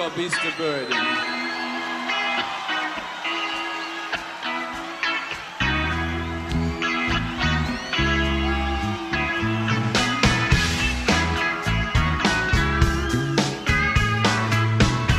got 0.00 0.16
beast 0.16 0.34
of 0.46 0.54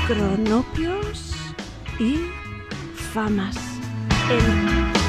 cronopios 0.08 1.36
y 2.00 2.32
famas. 3.14 3.56
En 4.32 5.01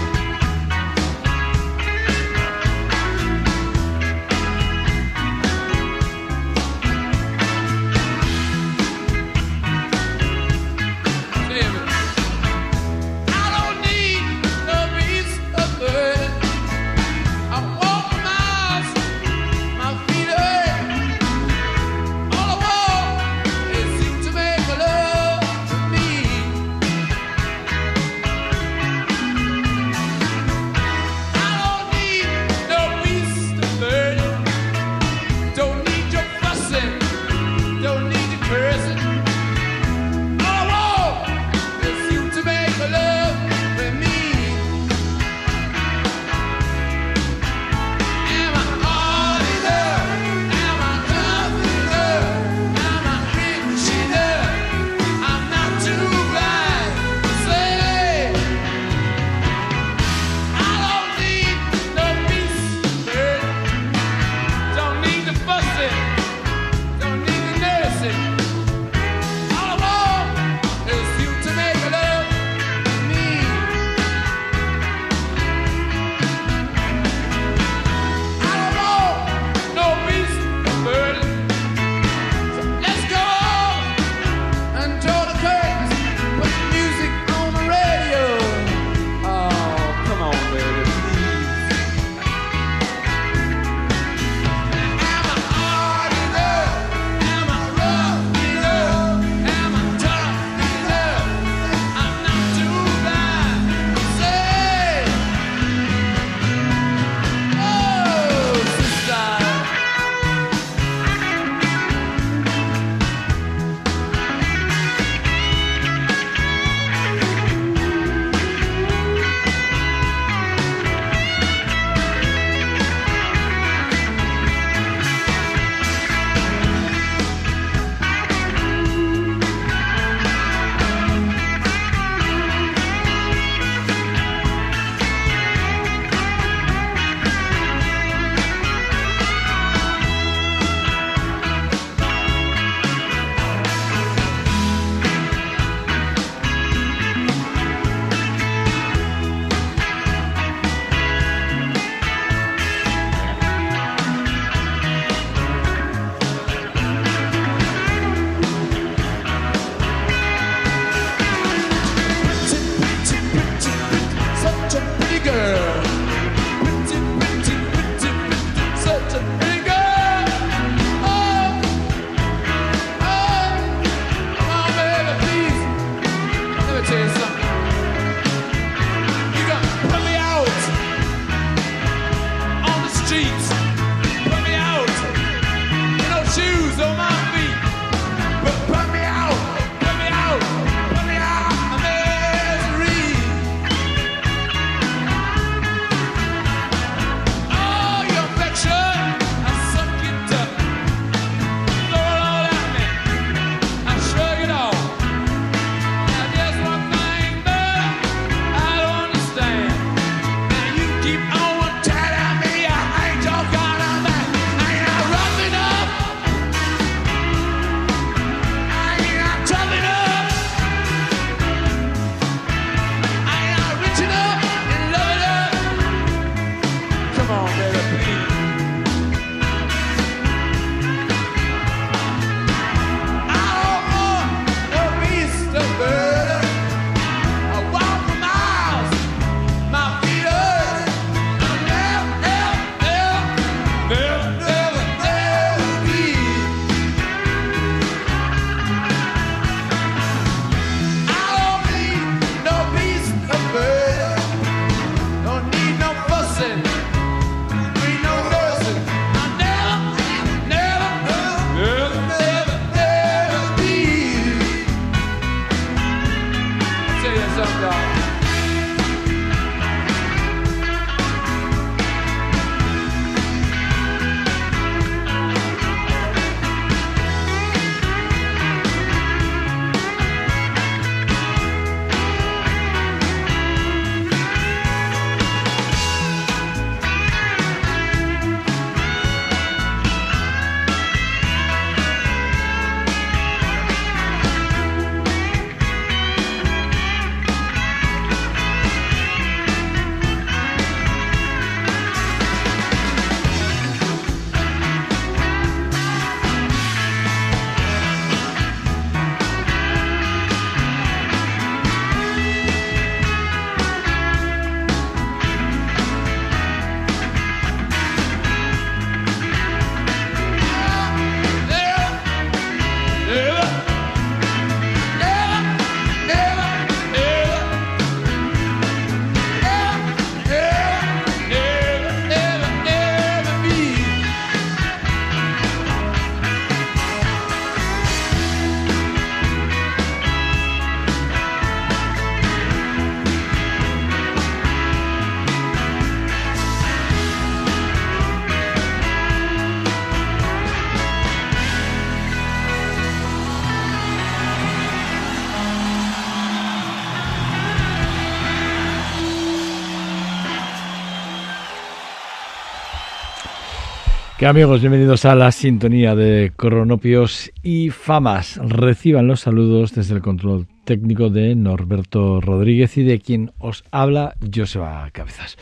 ¿Qué 364.22 364.28
amigos? 364.28 364.60
Bienvenidos 364.60 365.04
a 365.04 365.16
la 365.16 365.32
sintonía 365.32 365.96
de 365.96 366.30
Cronopios 366.36 367.32
y 367.42 367.70
Famas. 367.70 368.36
Reciban 368.36 369.08
los 369.08 369.18
saludos 369.18 369.74
desde 369.74 369.96
el 369.96 370.00
control 370.00 370.46
técnico 370.64 371.10
de 371.10 371.34
Norberto 371.34 372.20
Rodríguez 372.20 372.76
y 372.76 372.84
de 372.84 373.00
quien 373.00 373.32
os 373.40 373.64
habla 373.72 374.14
Joseba 374.32 374.88
Cabezas. 374.92 375.36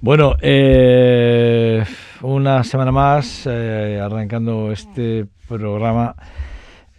Bueno, 0.00 0.36
eh, 0.40 1.82
una 2.22 2.62
semana 2.62 2.92
más 2.92 3.44
eh, 3.50 3.98
arrancando 4.00 4.70
este 4.70 5.26
programa 5.48 6.14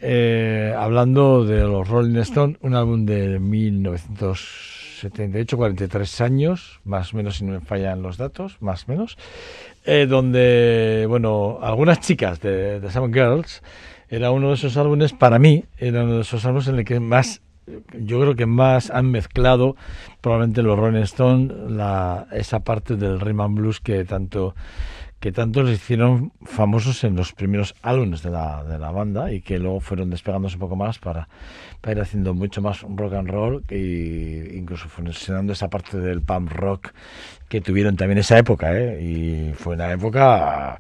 eh, 0.01 0.75
hablando 0.77 1.45
de 1.45 1.61
los 1.61 1.87
Rolling 1.87 2.17
Stones, 2.17 2.57
un 2.59 2.75
álbum 2.75 3.05
de 3.05 3.39
1978, 5.03 5.57
43 5.57 6.21
años, 6.21 6.79
más 6.83 7.13
o 7.13 7.17
menos 7.17 7.37
si 7.37 7.45
no 7.45 7.53
me 7.53 7.61
fallan 7.61 8.01
los 8.01 8.17
datos, 8.17 8.57
más 8.61 8.85
o 8.87 8.91
menos, 8.91 9.17
eh, 9.85 10.07
donde, 10.07 11.05
bueno, 11.07 11.59
algunas 11.61 11.99
chicas 11.99 12.41
de, 12.41 12.79
de 12.79 12.91
Seven 12.91 13.13
Girls, 13.13 13.61
era 14.09 14.31
uno 14.31 14.49
de 14.49 14.55
esos 14.55 14.77
álbumes, 14.77 15.13
para 15.13 15.37
mí, 15.39 15.65
era 15.77 16.03
uno 16.03 16.15
de 16.15 16.21
esos 16.21 16.45
álbumes 16.45 16.67
en 16.67 16.79
el 16.79 16.85
que 16.85 16.99
más 16.99 17.41
yo 17.99 18.21
creo 18.21 18.35
que 18.35 18.45
más 18.45 18.89
han 18.89 19.11
mezclado 19.11 19.75
probablemente 20.21 20.63
los 20.63 20.79
Rolling 20.79 21.01
Stones 21.01 21.53
la, 21.69 22.27
esa 22.31 22.61
parte 22.61 22.95
del 22.95 23.19
rhythm 23.19 23.41
and 23.41 23.57
blues 23.57 23.81
que 23.81 24.05
tanto 24.05 24.55
que 25.19 25.31
tanto 25.31 25.63
les 25.63 25.75
hicieron 25.75 26.31
famosos 26.43 27.03
en 27.03 27.15
los 27.15 27.33
primeros 27.33 27.73
álbumes 27.81 28.21
de 28.21 28.29
la, 28.29 28.63
de 28.63 28.77
la 28.77 28.91
banda 28.91 29.31
y 29.31 29.41
que 29.41 29.57
luego 29.57 29.79
fueron 29.79 30.09
despegándose 30.09 30.55
un 30.55 30.59
poco 30.59 30.75
más 30.75 30.99
para, 30.99 31.27
para 31.81 31.93
ir 31.93 32.01
haciendo 32.01 32.33
mucho 32.33 32.61
más 32.61 32.81
rock 32.81 33.13
and 33.13 33.29
roll 33.29 33.63
e 33.69 34.53
incluso 34.53 34.89
funcionando 34.89 35.53
esa 35.53 35.69
parte 35.69 35.97
del 35.97 36.21
punk 36.21 36.51
rock 36.51 36.89
que 37.49 37.61
tuvieron 37.61 37.95
también 37.95 38.19
esa 38.19 38.37
época 38.37 38.77
¿eh? 38.77 39.01
y 39.01 39.53
fue 39.53 39.73
una 39.73 39.91
época 39.91 40.77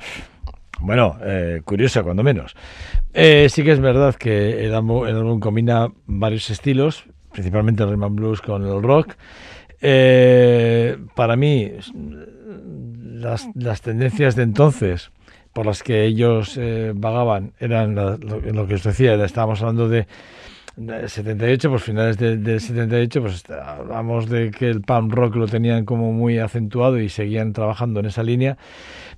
bueno, 0.79 1.17
eh, 1.23 1.61
curiosa 1.65 2.03
cuando 2.03 2.23
menos. 2.23 2.55
Eh, 3.13 3.47
sí 3.49 3.63
que 3.63 3.71
es 3.71 3.79
verdad 3.79 4.15
que 4.15 4.65
el 4.65 4.75
álbum, 4.75 5.07
el 5.07 5.15
álbum 5.15 5.39
combina 5.39 5.91
varios 6.05 6.49
estilos, 6.49 7.05
principalmente 7.31 7.83
el 7.83 7.89
rhythm 7.89 8.15
blues 8.15 8.41
con 8.41 8.63
el 8.63 8.83
rock. 8.83 9.15
Eh, 9.81 10.97
para 11.15 11.35
mí, 11.35 11.71
las, 13.21 13.47
las, 13.55 13.81
tendencias 13.81 14.35
de 14.35 14.43
entonces 14.43 15.11
por 15.53 15.65
las 15.65 15.81
que 15.81 16.05
ellos 16.05 16.57
eh, 16.57 16.93
vagaban 16.95 17.53
eran 17.59 17.95
lo, 17.95 18.67
que 18.67 18.75
os 18.75 18.83
decía, 18.83 19.15
estábamos 19.25 19.59
hablando 19.61 19.89
de, 19.89 20.05
de 20.75 21.09
78, 21.09 21.69
pues 21.71 21.83
finales 21.83 22.17
del 22.17 22.43
de 22.43 22.59
78, 22.59 23.21
pues 23.21 23.43
hablamos 23.49 24.29
de 24.29 24.51
que 24.51 24.69
el 24.69 24.81
punk 24.81 25.11
rock 25.11 25.35
lo 25.35 25.47
tenían 25.47 25.83
como 25.83 26.13
muy 26.13 26.37
acentuado 26.37 26.99
y 26.99 27.09
seguían 27.09 27.53
trabajando 27.53 27.99
en 27.99 28.05
esa 28.05 28.21
línea. 28.21 28.57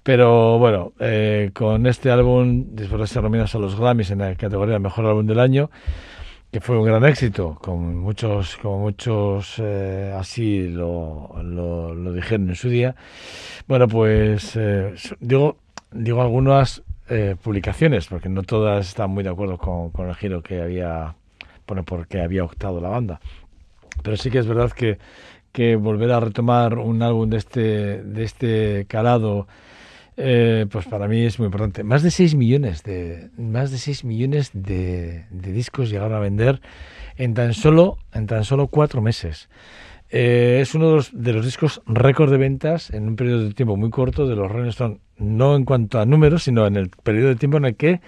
Pero 0.01 0.57
bueno, 0.60 0.94
eh, 1.00 1.51
con 1.54 1.86
este 1.86 2.10
álbum, 2.10 2.68
después 2.72 3.01
de 3.01 3.07
ser 3.07 3.22
nominados 3.22 3.54
a 3.56 3.60
los 3.60 3.78
Grammys 3.78 4.12
en 4.12 4.19
la 4.19 4.34
categoría 4.36 4.80
Mejor 4.80 5.07
Álbum 5.07 5.28
del 5.28 5.42
Año, 5.42 5.69
que 6.51 6.62
fue 6.62 6.80
un 6.80 6.86
gran 6.86 7.06
éxito, 7.06 7.57
con 7.62 7.98
muchos, 7.98 8.57
como 8.57 8.80
muchos 8.80 9.56
eh, 9.60 10.13
así 10.18 10.68
lo, 10.68 11.36
lo, 11.44 12.13
dijeron 12.13 12.50
en 12.50 12.56
su 12.56 12.69
día. 12.69 12.96
Bueno, 13.68 13.88
pues 13.88 14.56
eh, 14.56 14.96
digo, 15.19 15.57
digo 15.92 16.22
algunas 16.22 16.81
eh, 17.07 17.36
publicaciones, 17.42 18.07
porque 18.07 18.30
no 18.30 18.42
todas 18.44 18.88
están 18.88 19.12
muy 19.12 19.24
de 19.24 19.30
acuerdo 19.30 19.57
con, 19.57 19.92
con 19.92 20.10
el 20.10 20.16
giro 20.16 20.42
que 20.42 20.62
había, 20.62 21.16
bueno, 21.68 21.84
porque 21.84 22.22
había 22.22 22.44
optado 22.44 22.81
la 22.81 22.90
banda. 22.90 23.19
Pero 24.01 24.18
sí 24.18 24.31
que 24.31 24.40
es 24.40 24.48
verdad 24.48 24.72
que, 24.72 24.98
que 25.51 25.75
volver 25.75 26.12
a 26.12 26.19
retomar 26.19 26.80
un 26.80 27.04
álbum 27.04 27.30
de 27.30 27.38
este, 27.38 28.01
de 28.04 28.24
este 28.24 28.86
calado, 28.88 29.48
eh, 30.21 30.66
pues 30.69 30.86
para 30.86 31.07
mí 31.07 31.25
es 31.25 31.39
muy 31.39 31.45
importante. 31.45 31.83
Más 31.83 32.04
de 32.04 32.12
6 32.12 32.36
millones 32.36 32.83
de 32.83 33.29
más 33.38 33.72
de 33.72 33.77
6 33.77 34.03
millones 34.03 34.51
de, 34.53 35.25
discos 35.32 35.89
llegaron 35.89 36.13
a 36.13 36.20
vender 36.20 36.60
en 37.15 37.34
tan 37.34 37.53
solo 37.53 37.98
en 38.13 38.27
tan 38.27 38.44
solo 38.44 38.67
cuatro 38.67 39.01
meses. 39.01 39.48
Eh, 40.10 40.60
es 40.62 40.75
uno 40.75 41.00
de 41.13 41.34
los, 41.34 41.46
discos 41.46 41.82
récord 41.86 42.32
de 42.32 42.38
ventas 42.38 42.89
en 42.89 43.08
un 43.08 43.15
periodo 43.15 43.46
de 43.46 43.53
tiempo 43.53 43.77
muy 43.77 43.91
corto 43.91 44.27
de 44.27 44.36
los 44.36 44.51
Rolling 44.51 44.70
Stones, 44.70 44.98
no 45.17 45.55
en 45.55 45.63
cuanto 45.63 46.00
a 46.00 46.05
números, 46.05 46.44
sino 46.44 46.67
en 46.67 46.75
el 46.75 46.89
periodo 46.89 47.29
de 47.29 47.36
tiempo 47.36 47.58
en 47.58 47.65
el 47.65 47.75
que 47.75 48.01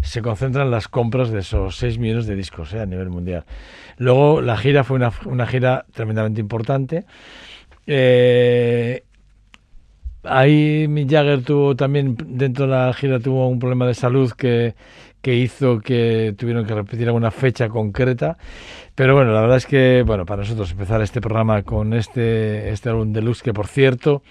se 0.00 0.20
concentran 0.20 0.70
las 0.70 0.88
compras 0.88 1.30
de 1.30 1.40
esos 1.40 1.76
6 1.76 1.98
millones 1.98 2.26
de 2.26 2.34
discos 2.34 2.74
eh, 2.74 2.80
a 2.80 2.86
nivel 2.86 3.08
mundial. 3.08 3.44
Luego 3.98 4.40
la 4.40 4.56
gira 4.56 4.82
fue 4.82 4.96
una, 4.96 5.46
gira 5.46 5.84
tremendamente 5.92 6.40
importante. 6.40 7.04
Ahí 10.24 10.86
Mick 10.88 11.10
Jagger 11.10 11.42
tuvo 11.42 11.74
también, 11.74 12.16
dentro 12.16 12.66
de 12.66 12.70
la 12.72 12.92
gira, 12.92 13.18
tuvo 13.18 13.48
un 13.48 13.58
problema 13.58 13.86
de 13.86 13.94
salud 13.94 14.30
que, 14.32 14.74
que 15.20 15.34
hizo 15.34 15.80
que 15.80 16.34
tuvieron 16.38 16.64
que 16.64 16.74
repetir 16.74 17.06
alguna 17.06 17.30
fecha 17.30 17.68
concreta. 17.68 18.36
Pero 18.94 19.14
bueno, 19.14 19.32
la 19.32 19.40
verdad 19.40 19.56
es 19.56 19.66
que, 19.66 20.02
bueno, 20.06 20.26
para 20.26 20.42
nosotros 20.42 20.70
empezar 20.72 21.00
este 21.02 21.20
programa 21.20 21.62
con 21.62 21.92
este, 21.94 22.70
este 22.70 22.90
álbum 22.90 23.12
deluxe, 23.12 23.42
que 23.42 23.52
por 23.52 23.66
cierto, 23.66 24.22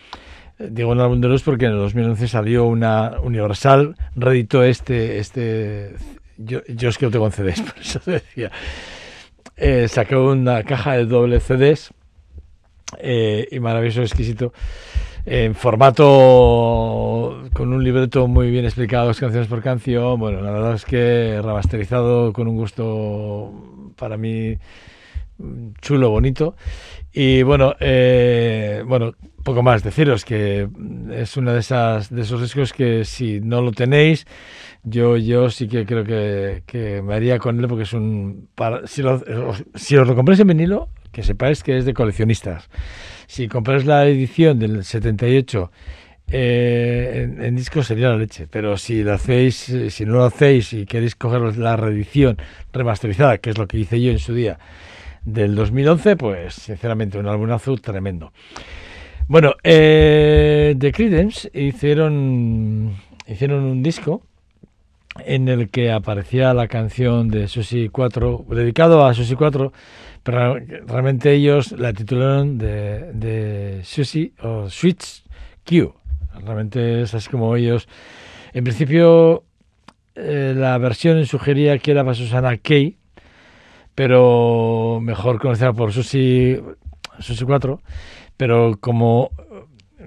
digo 0.59 0.91
un 0.91 0.99
álbum 0.99 1.19
deluxe 1.19 1.43
porque 1.43 1.65
en 1.65 1.71
el 1.71 1.77
2011 1.79 2.27
salió 2.27 2.65
una 2.65 3.19
Universal, 3.23 3.95
reeditó 4.15 4.63
este, 4.63 5.17
este, 5.19 5.95
yo, 6.37 6.61
es 6.67 6.97
que 6.97 7.05
no 7.05 7.11
tengo 7.11 7.31
CDs, 7.31 7.61
por 7.73 7.79
eso 7.81 7.99
decía, 8.05 8.51
eh, 9.57 9.87
sacó 9.87 10.31
una 10.31 10.63
caja 10.63 10.93
de 10.93 11.05
doble 11.05 11.39
CDs 11.39 11.91
eh, 12.99 13.47
y 13.51 13.59
maravilloso, 13.59 14.01
exquisito 14.01 14.53
en 15.25 15.55
formato 15.55 17.43
con 17.53 17.73
un 17.73 17.83
libreto 17.83 18.27
muy 18.27 18.49
bien 18.49 18.65
explicado, 18.65 19.13
canciones 19.13 19.47
por 19.47 19.61
canción. 19.61 20.19
Bueno, 20.19 20.41
la 20.41 20.51
verdad 20.51 20.73
es 20.73 20.85
que 20.85 21.39
remasterizado 21.41 22.33
con 22.33 22.47
un 22.47 22.55
gusto 22.55 23.51
para 23.97 24.17
mí 24.17 24.57
chulo, 25.81 26.09
bonito. 26.09 26.55
Y 27.13 27.43
bueno, 27.43 27.75
eh, 27.79 28.83
bueno, 28.87 29.13
poco 29.43 29.63
más 29.63 29.83
deciros 29.83 30.23
que 30.23 30.69
es 31.11 31.35
una 31.35 31.53
de 31.53 31.59
esas 31.59 32.09
de 32.09 32.21
esos 32.21 32.41
discos 32.41 32.73
que 32.73 33.03
si 33.05 33.41
no 33.41 33.61
lo 33.61 33.71
tenéis, 33.71 34.25
yo 34.83 35.17
yo 35.17 35.49
sí 35.49 35.67
que 35.67 35.85
creo 35.85 36.03
que, 36.03 36.63
que 36.65 37.01
me 37.01 37.15
haría 37.15 37.37
con 37.37 37.59
él 37.59 37.67
porque 37.67 37.83
es 37.83 37.93
un 37.93 38.47
para, 38.55 38.87
si, 38.87 39.01
lo, 39.01 39.21
si 39.75 39.97
os 39.97 40.07
lo 40.07 40.15
compráis 40.15 40.39
en 40.39 40.47
vinilo, 40.47 40.89
que 41.11 41.23
sepáis 41.23 41.63
que 41.63 41.77
es 41.77 41.85
de 41.85 41.93
coleccionistas. 41.93 42.69
Si 43.31 43.47
compráis 43.47 43.85
la 43.85 44.05
edición 44.09 44.59
del 44.59 44.83
78 44.83 45.71
eh, 46.33 47.21
en, 47.23 47.41
en 47.41 47.55
disco 47.55 47.81
sería 47.81 48.09
la 48.09 48.17
leche, 48.17 48.45
pero 48.51 48.75
si 48.75 49.03
lo 49.03 49.13
hacéis, 49.13 49.73
si 49.87 50.05
no 50.05 50.15
lo 50.15 50.25
hacéis 50.25 50.73
y 50.73 50.85
queréis 50.85 51.15
coger 51.15 51.57
la 51.57 51.77
reedición 51.77 52.35
remasterizada, 52.73 53.37
que 53.37 53.51
es 53.51 53.57
lo 53.57 53.69
que 53.69 53.77
hice 53.77 54.01
yo 54.01 54.11
en 54.11 54.19
su 54.19 54.33
día 54.33 54.59
del 55.23 55.55
2011, 55.55 56.17
pues 56.17 56.55
sinceramente 56.55 57.19
un 57.19 57.27
álbum 57.27 57.49
azul 57.51 57.79
tremendo. 57.79 58.33
Bueno, 59.29 59.55
eh, 59.63 60.75
The 60.77 60.91
Creedence 60.91 61.49
hicieron 61.53 62.97
hicieron 63.27 63.63
un 63.63 63.81
disco 63.81 64.23
en 65.19 65.47
el 65.47 65.69
que 65.69 65.91
aparecía 65.91 66.53
la 66.53 66.67
canción 66.67 67.27
de 67.27 67.47
Susi 67.47 67.89
4, 67.89 68.45
dedicado 68.49 69.05
a 69.05 69.13
Susi 69.13 69.35
4, 69.35 69.73
pero 70.23 70.57
realmente 70.87 71.33
ellos 71.33 71.71
la 71.73 71.93
titularon 71.93 72.57
de, 72.57 73.11
de 73.13 73.81
Susie 73.83 74.33
o 74.41 74.69
Switch 74.69 75.23
Q. 75.65 75.93
Realmente 76.45 77.01
es 77.01 77.13
así 77.13 77.29
como 77.29 77.55
ellos. 77.55 77.87
En 78.53 78.63
principio, 78.63 79.43
eh, 80.15 80.53
la 80.55 80.77
versión 80.77 81.25
sugería 81.25 81.77
que 81.79 81.91
era 81.91 82.03
para 82.03 82.15
Susana 82.15 82.57
Kay, 82.57 82.97
pero 83.95 84.99
mejor 85.01 85.39
conocida 85.39 85.73
por 85.73 85.91
Susie, 85.93 86.61
Susie 87.19 87.45
4. 87.45 87.81
Pero 88.37 88.77
como. 88.79 89.31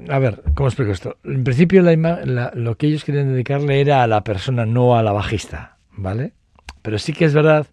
A 0.08 0.18
ver, 0.18 0.42
¿cómo 0.54 0.68
explico 0.68 0.92
esto? 0.92 1.16
En 1.24 1.44
principio, 1.44 1.82
la, 1.82 1.94
la, 1.96 2.52
lo 2.54 2.76
que 2.76 2.86
ellos 2.86 3.04
querían 3.04 3.32
dedicarle 3.32 3.80
era 3.80 4.02
a 4.02 4.06
la 4.06 4.22
persona, 4.22 4.66
no 4.66 4.96
a 4.96 5.02
la 5.02 5.12
bajista, 5.12 5.76
¿vale? 5.92 6.32
Pero 6.82 6.98
sí 6.98 7.12
que 7.12 7.24
es 7.24 7.34
verdad 7.34 7.66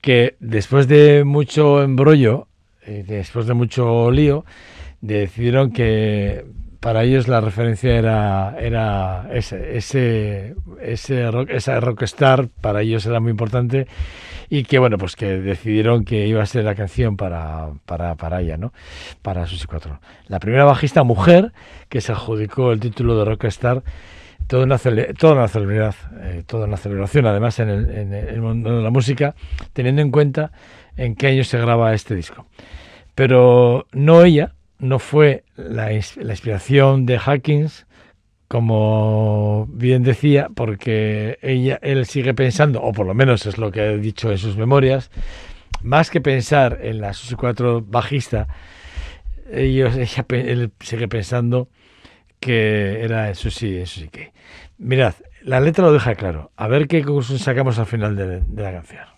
que 0.00 0.36
después 0.40 0.86
de 0.86 1.24
mucho 1.24 1.82
embrollo, 1.82 2.46
eh, 2.86 3.04
después 3.06 3.46
de 3.46 3.54
mucho 3.54 4.10
lío, 4.10 4.44
decidieron 5.00 5.72
que 5.72 6.44
para 6.80 7.02
ellos 7.02 7.26
la 7.26 7.40
referencia 7.40 7.96
era, 7.96 8.56
era 8.60 9.28
ese, 9.32 9.76
ese, 9.76 10.54
ese 10.80 11.30
rock, 11.30 11.50
esa 11.50 11.80
rockstar, 11.80 12.48
para 12.60 12.82
ellos 12.82 13.04
era 13.06 13.20
muy 13.20 13.32
importante 13.32 13.88
y 14.50 14.64
que 14.64 14.78
bueno, 14.78 14.98
pues 14.98 15.16
que 15.16 15.38
decidieron 15.38 16.04
que 16.04 16.26
iba 16.26 16.42
a 16.42 16.46
ser 16.46 16.64
la 16.64 16.74
canción 16.74 17.16
para, 17.16 17.70
para, 17.84 18.14
para 18.14 18.40
ella, 18.40 18.56
¿no? 18.56 18.72
Para 19.22 19.46
sus 19.46 19.66
cuatro. 19.66 20.00
La 20.26 20.40
primera 20.40 20.64
bajista 20.64 21.02
mujer 21.02 21.52
que 21.88 22.00
se 22.00 22.12
adjudicó 22.12 22.72
el 22.72 22.80
título 22.80 23.18
de 23.18 23.24
rockstar 23.24 23.82
toda 24.46 24.64
una, 24.64 24.78
toda 25.18 25.34
una 25.34 25.48
celebridad, 25.48 25.94
eh, 26.20 26.42
toda 26.46 26.66
una 26.66 26.78
celebración, 26.78 27.26
además 27.26 27.58
en 27.60 27.68
el, 27.68 27.90
en 27.90 28.14
el, 28.14 28.40
mundo 28.40 28.76
de 28.76 28.82
la 28.82 28.90
música, 28.90 29.34
teniendo 29.74 30.02
en 30.02 30.10
cuenta 30.10 30.52
en 30.96 31.14
qué 31.14 31.28
año 31.28 31.44
se 31.44 31.58
graba 31.58 31.94
este 31.94 32.14
disco. 32.14 32.46
Pero 33.14 33.86
no 33.92 34.24
ella, 34.24 34.54
no 34.78 34.98
fue 34.98 35.44
la, 35.56 35.86
la 35.86 35.92
inspiración 35.92 37.04
de 37.04 37.18
Hawkins 37.18 37.86
como 38.48 39.66
bien 39.70 40.02
decía, 40.02 40.48
porque 40.54 41.38
ella, 41.42 41.78
él 41.82 42.06
sigue 42.06 42.34
pensando, 42.34 42.82
o 42.82 42.92
por 42.92 43.06
lo 43.06 43.14
menos 43.14 43.44
es 43.46 43.58
lo 43.58 43.70
que 43.70 43.82
ha 43.82 43.96
dicho 43.96 44.30
en 44.30 44.38
sus 44.38 44.56
memorias, 44.56 45.10
más 45.82 46.10
que 46.10 46.20
pensar 46.20 46.78
en 46.82 47.00
la 47.00 47.12
Susi 47.12 47.34
4 47.34 47.82
bajista, 47.82 48.48
ellos, 49.52 49.96
ella, 49.96 50.24
él 50.30 50.72
sigue 50.80 51.08
pensando 51.08 51.68
que 52.40 53.02
era 53.02 53.34
Susi, 53.34 53.84
Susi 53.86 54.08
que. 54.08 54.32
Mirad, 54.78 55.14
la 55.42 55.60
letra 55.60 55.84
lo 55.84 55.92
deja 55.92 56.14
claro. 56.14 56.52
A 56.56 56.68
ver 56.68 56.88
qué 56.88 57.02
conclusión 57.02 57.38
sacamos 57.38 57.78
al 57.78 57.86
final 57.86 58.16
de 58.16 58.62
la 58.62 58.72
canción. 58.72 59.17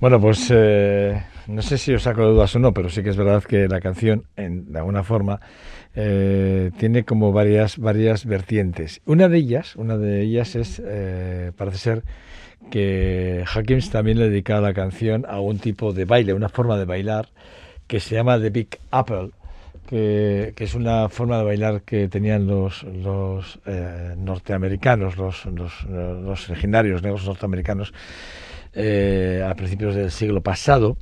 Bueno, 0.00 0.18
pues 0.18 0.50
eh, 0.50 1.22
no 1.46 1.60
sé 1.60 1.76
si 1.76 1.92
os 1.92 2.04
saco 2.04 2.22
de 2.22 2.28
dudas 2.28 2.56
o 2.56 2.58
no, 2.58 2.72
pero 2.72 2.88
sí 2.88 3.02
que 3.02 3.10
es 3.10 3.18
verdad 3.18 3.44
que 3.44 3.68
la 3.68 3.82
canción, 3.82 4.24
en, 4.34 4.72
de 4.72 4.78
alguna 4.78 5.02
forma, 5.02 5.40
eh, 5.94 6.70
tiene 6.78 7.04
como 7.04 7.32
varias, 7.32 7.76
varias 7.76 8.24
vertientes. 8.24 9.02
Una 9.04 9.28
de 9.28 9.36
ellas, 9.36 9.76
una 9.76 9.98
de 9.98 10.22
ellas 10.22 10.56
es, 10.56 10.80
eh, 10.82 11.52
parece 11.54 11.76
ser 11.76 12.02
que 12.70 13.44
Hawkins 13.46 13.90
también 13.90 14.18
le 14.18 14.30
dedica 14.30 14.56
a 14.56 14.62
la 14.62 14.72
canción 14.72 15.26
a 15.28 15.38
un 15.40 15.58
tipo 15.58 15.92
de 15.92 16.06
baile, 16.06 16.32
una 16.32 16.48
forma 16.48 16.78
de 16.78 16.86
bailar 16.86 17.28
que 17.86 18.00
se 18.00 18.14
llama 18.14 18.40
The 18.40 18.48
Big 18.48 18.78
Apple, 18.90 19.32
que, 19.86 20.54
que 20.56 20.64
es 20.64 20.74
una 20.74 21.10
forma 21.10 21.36
de 21.36 21.44
bailar 21.44 21.82
que 21.82 22.08
tenían 22.08 22.46
los, 22.46 22.84
los 22.84 23.60
eh, 23.66 24.14
norteamericanos, 24.16 25.18
los, 25.18 25.44
los, 25.44 25.84
los 25.84 26.48
originarios 26.48 27.02
negros 27.02 27.26
norteamericanos 27.26 27.92
eh, 28.74 29.46
a 29.48 29.54
principios 29.54 29.94
del 29.94 30.10
siglo 30.10 30.42
pasado, 30.42 30.96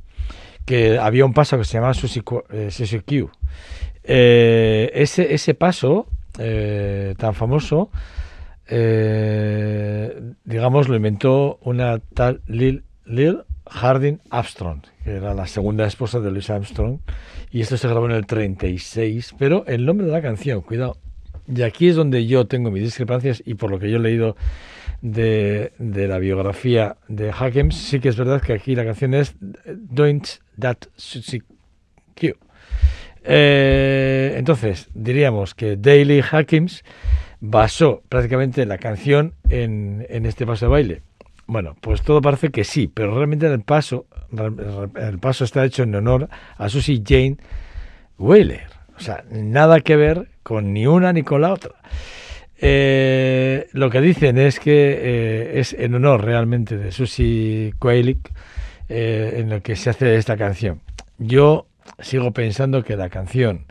que 0.65 0.97
había 0.97 1.25
un 1.25 1.33
paso 1.33 1.57
que 1.57 1.63
se 1.63 1.73
llamaba 1.73 1.93
Susie 1.93 2.21
Q. 2.21 2.43
eh. 2.51 2.69
Eh, 4.03 4.91
ese, 4.93 5.33
ese 5.33 5.53
paso 5.53 6.07
eh, 6.39 7.13
tan 7.17 7.33
famoso, 7.33 7.91
eh, 8.67 10.19
digamos, 10.43 10.87
lo 10.87 10.95
inventó 10.95 11.59
una 11.61 11.99
tal 11.99 12.41
Lil, 12.47 12.83
Lil 13.05 13.43
Harding 13.67 14.19
Armstrong, 14.29 14.81
que 15.03 15.15
era 15.15 15.33
la 15.33 15.47
segunda 15.47 15.85
esposa 15.85 16.19
de 16.19 16.31
Louis 16.31 16.49
Armstrong, 16.49 16.99
y 17.51 17.61
esto 17.61 17.77
se 17.77 17.87
grabó 17.87 18.05
en 18.05 18.13
el 18.13 18.25
36, 18.25 19.35
pero 19.37 19.65
el 19.67 19.85
nombre 19.85 20.07
de 20.07 20.13
la 20.13 20.21
canción, 20.21 20.61
cuidado, 20.61 20.97
y 21.47 21.61
aquí 21.63 21.89
es 21.89 21.95
donde 21.95 22.25
yo 22.25 22.45
tengo 22.45 22.71
mis 22.71 22.83
discrepancias 22.83 23.41
y 23.45 23.55
por 23.55 23.71
lo 23.71 23.79
que 23.79 23.89
yo 23.89 23.97
he 23.97 24.01
leído 24.01 24.35
de, 25.01 25.73
de 25.77 26.07
la 26.07 26.17
biografía 26.19 26.97
de 27.07 27.31
Hawkins, 27.31 27.75
sí 27.75 27.99
que 27.99 28.09
es 28.09 28.17
verdad 28.17 28.41
que 28.41 28.53
aquí 28.53 28.75
la 28.75 28.85
canción 28.85 29.13
es 29.13 29.35
Don't 29.39 30.27
That 30.59 30.77
Q. 32.15 32.37
Eh, 33.23 34.35
entonces, 34.37 34.89
diríamos 34.93 35.53
que 35.55 35.77
Daily 35.77 36.21
Hawkins 36.21 36.83
basó 37.39 38.01
prácticamente 38.09 38.65
la 38.65 38.77
canción 38.77 39.33
en, 39.49 40.05
en 40.09 40.25
este 40.25 40.45
paso 40.45 40.65
de 40.65 40.71
baile. 40.71 41.01
Bueno, 41.47 41.75
pues 41.81 42.01
todo 42.01 42.21
parece 42.21 42.49
que 42.49 42.63
sí, 42.63 42.87
pero 42.87 43.15
realmente 43.15 43.47
el 43.47 43.61
paso, 43.61 44.05
el 44.95 45.19
paso 45.19 45.43
está 45.43 45.65
hecho 45.65 45.83
en 45.83 45.95
honor 45.95 46.29
a 46.57 46.69
Susie 46.69 47.01
Jane 47.05 47.37
Whaler. 48.17 48.67
O 48.95 48.99
sea, 48.99 49.23
nada 49.31 49.79
que 49.79 49.95
ver 49.95 50.27
con 50.43 50.73
ni 50.73 50.85
una 50.85 51.13
ni 51.13 51.23
con 51.23 51.41
la 51.41 51.53
otra. 51.53 51.71
Eh, 52.61 53.67
lo 53.71 53.89
que 53.89 54.01
dicen 54.01 54.37
es 54.37 54.59
que 54.59 54.71
eh, 54.71 55.59
es 55.59 55.73
en 55.73 55.95
honor 55.95 56.25
realmente 56.25 56.77
de 56.77 56.91
Susie 56.91 57.73
Quaylick 57.79 58.31
eh, 58.89 59.35
en 59.37 59.49
lo 59.49 59.61
que 59.61 59.77
se 59.77 59.89
hace 59.89 60.15
esta 60.17 60.35
canción. 60.35 60.81
Yo 61.17 61.67
sigo 61.99 62.31
pensando 62.33 62.83
que 62.83 62.97
la 62.97 63.09
canción 63.09 63.65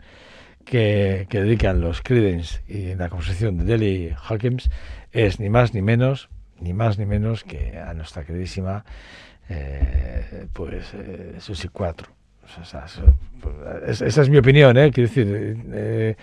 que, 0.65 1.27
que 1.29 1.41
dedican 1.41 1.81
los 1.81 2.01
Creedence 2.01 2.61
y 2.67 2.95
la 2.95 3.09
composición 3.09 3.57
de 3.59 3.65
Delly 3.65 4.15
Hawkins 4.27 4.71
es 5.11 5.39
ni 5.39 5.49
más 5.49 5.73
ni 5.73 5.83
menos, 5.83 6.29
ni 6.59 6.73
más 6.73 6.97
ni 6.97 7.05
menos 7.05 7.43
que 7.43 7.77
a 7.77 7.93
nuestra 7.93 8.23
queridísima 8.23 8.85
eh, 9.49 10.47
pues 10.51 10.93
Susie 11.39 11.69
4. 11.71 12.07
O 12.61 12.65
sea, 12.65 12.85
esa, 13.87 14.21
es 14.21 14.29
mi 14.29 14.37
opinión, 14.37 14.75
¿eh? 14.77 14.89
Quiero 14.91 15.07
decir, 15.07 16.15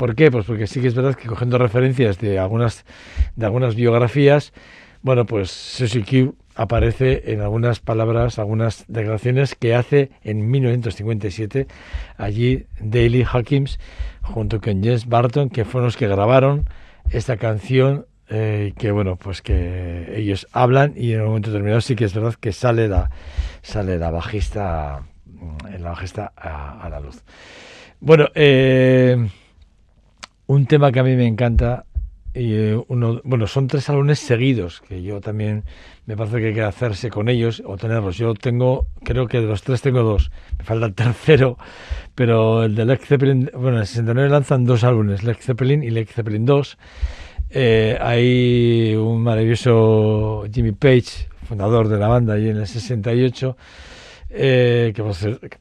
¿por 0.00 0.14
qué? 0.14 0.30
Pues 0.30 0.46
porque 0.46 0.66
sí 0.66 0.80
que 0.80 0.88
es 0.88 0.94
verdad 0.94 1.14
que 1.14 1.28
cogiendo 1.28 1.58
referencias 1.58 2.18
de 2.18 2.38
algunas, 2.38 2.86
de 3.36 3.44
algunas 3.44 3.74
biografías, 3.74 4.54
bueno, 5.02 5.26
pues 5.26 5.78
Q 6.08 6.34
aparece 6.54 7.30
en 7.34 7.42
algunas 7.42 7.80
palabras, 7.80 8.38
algunas 8.38 8.86
declaraciones 8.88 9.54
que 9.54 9.74
hace 9.74 10.10
en 10.22 10.50
1957 10.50 11.66
allí 12.16 12.64
Daley 12.80 13.26
Hawkins 13.30 13.78
junto 14.22 14.62
con 14.62 14.82
James 14.82 15.06
Barton, 15.06 15.50
que 15.50 15.66
fueron 15.66 15.88
los 15.88 15.98
que 15.98 16.08
grabaron 16.08 16.64
esta 17.10 17.36
canción 17.36 18.06
eh, 18.30 18.72
que 18.78 18.92
bueno 18.92 19.16
pues 19.16 19.42
que 19.42 20.14
ellos 20.16 20.46
hablan 20.52 20.94
y 20.96 21.12
en 21.12 21.20
un 21.20 21.26
momento 21.26 21.50
determinado 21.50 21.82
sí 21.82 21.94
que 21.94 22.06
es 22.06 22.14
verdad 22.14 22.34
que 22.40 22.52
sale 22.52 22.88
la 22.88 23.10
sale 23.60 23.98
la 23.98 24.10
bajista 24.10 25.02
en 25.70 25.82
la 25.82 25.90
bajista 25.90 26.32
a, 26.36 26.80
a 26.80 26.88
la 26.88 27.00
luz 27.00 27.22
bueno 28.00 28.28
eh, 28.34 29.28
un 30.50 30.66
tema 30.66 30.90
que 30.90 30.98
a 30.98 31.04
mí 31.04 31.14
me 31.14 31.28
encanta 31.28 31.84
y 32.34 32.54
eh, 32.54 32.84
uno 32.88 33.20
bueno 33.22 33.46
son 33.46 33.68
tres 33.68 33.88
álbumes 33.88 34.18
seguidos 34.18 34.80
que 34.80 35.00
yo 35.00 35.20
también 35.20 35.62
me 36.06 36.16
parece 36.16 36.38
que 36.38 36.46
hay 36.48 36.54
que 36.54 36.62
hacerse 36.62 37.08
con 37.08 37.28
ellos 37.28 37.62
o 37.64 37.76
tenerlos. 37.76 38.16
Yo 38.16 38.34
tengo 38.34 38.86
creo 39.04 39.28
que 39.28 39.40
de 39.40 39.46
los 39.46 39.62
tres 39.62 39.80
tengo 39.80 40.02
dos 40.02 40.32
me 40.58 40.64
falta 40.64 40.86
el 40.86 40.94
tercero 40.94 41.56
pero 42.16 42.64
el 42.64 42.74
de 42.74 42.84
Led 42.84 42.98
Zeppelin 42.98 43.48
bueno 43.54 43.76
en 43.76 43.82
el 43.82 43.86
69 43.86 44.28
lanzan 44.28 44.64
dos 44.64 44.82
álbumes 44.82 45.22
Led 45.22 45.36
Zeppelin 45.36 45.84
y 45.84 45.90
Led 45.90 46.08
Zeppelin 46.08 46.44
2 46.44 46.78
eh, 47.52 47.96
hay 48.00 48.94
un 48.96 49.22
maravilloso 49.22 50.44
Jimmy 50.52 50.70
Page, 50.70 51.28
fundador 51.48 51.88
de 51.88 51.98
la 51.98 52.06
banda, 52.06 52.34
allí 52.34 52.48
en 52.48 52.58
el 52.58 52.66
68, 52.68 53.56
eh, 54.30 54.92
que, 54.94 55.02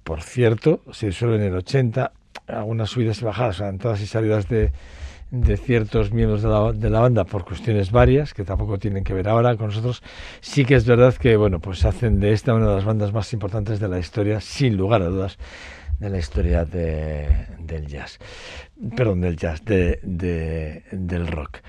por, 0.04 0.22
cierto 0.22 0.82
se 0.92 1.08
disuelve 1.08 1.38
en 1.38 1.42
el 1.42 1.56
80, 1.56 2.12
algunas 2.48 2.90
subidas 2.90 3.22
y 3.22 3.26
bajadas, 3.26 3.58
o 3.58 3.60
sea, 3.60 3.70
entradas 3.70 4.02
y 4.02 4.08
salidas 4.08 4.48
de, 4.48 4.72
de 5.32 5.58
ciertos 5.58 6.12
miembros 6.12 6.42
de 6.42 6.50
la, 6.50 6.72
de 6.74 6.90
la, 6.90 7.00
banda 7.02 7.24
por 7.24 7.46
cuestiones 7.46 7.92
varias, 7.92 8.34
que 8.34 8.44
tampoco 8.44 8.80
tienen 8.80 9.04
que 9.04 9.14
ver 9.14 9.28
ahora 9.28 9.56
con 9.56 9.68
nosotros. 9.68 10.02
Sí 10.42 10.66
que 10.66 10.76
es 10.76 10.86
verdad 10.86 11.14
que, 11.14 11.36
bueno, 11.36 11.60
pues 11.60 11.86
hacen 11.86 12.20
de 12.20 12.34
esta 12.34 12.54
una 12.54 12.68
de 12.70 12.76
las 12.76 12.86
bandas 12.86 13.14
más 13.14 13.32
importantes 13.34 13.80
de 13.80 13.88
la 13.88 14.00
historia, 14.00 14.42
sin 14.42 14.78
lugar 14.78 15.02
a 15.02 15.06
dudas 15.06 15.38
de 16.00 16.10
la 16.10 16.18
historia 16.18 16.66
de, 16.66 17.28
del 17.60 17.88
jazz. 17.88 18.20
Perdón, 18.96 19.22
del 19.22 19.36
jazz, 19.36 19.64
de, 19.66 20.00
de 20.02 20.84
del 20.92 21.28
rock. 21.28 21.60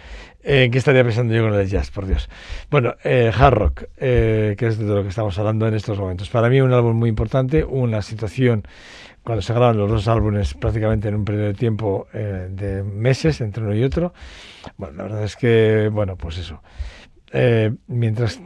Eh, 0.43 0.69
¿Qué 0.73 0.79
estaría 0.79 1.05
pensando 1.05 1.35
yo 1.35 1.43
con 1.43 1.55
el 1.55 1.69
jazz? 1.69 1.91
Por 1.91 2.07
Dios. 2.07 2.29
Bueno, 2.71 2.95
eh, 3.05 3.31
hard 3.37 3.55
rock, 3.55 3.85
eh, 3.99 4.55
que 4.59 4.69
es 4.69 4.79
de 4.79 4.87
lo 4.87 5.03
que 5.03 5.11
estamos 5.11 5.39
hablando 5.39 5.67
en 5.69 5.75
estos 5.75 5.99
momentos. 5.99 6.31
Para 6.31 6.49
mí 6.49 6.61
un 6.61 6.73
álbum 6.73 6.97
muy 6.97 7.09
importante, 7.09 7.63
una 7.65 8.01
situación 8.03 8.65
cuando 9.23 9.43
se 9.43 9.53
graban 9.53 9.77
los 9.77 9.91
dos 9.91 10.09
álbumes 10.09 10.55
prácticamente 10.55 11.09
en 11.09 11.15
un 11.15 11.25
periodo 11.25 11.47
de 11.47 11.55
tiempo 11.55 12.09
eh, 12.13 12.49
de 12.51 12.83
meses 12.83 13.41
entre 13.41 13.63
uno 13.63 13.75
y 13.75 13.85
otro. 13.85 14.15
Bueno, 14.77 14.97
la 14.97 15.03
verdad 15.05 15.25
es 15.25 15.37
que, 15.37 15.89
bueno, 15.93 16.17
pues 16.17 16.39
eso. 16.39 16.63
Eh, 17.33 17.73
mientras 17.87 18.41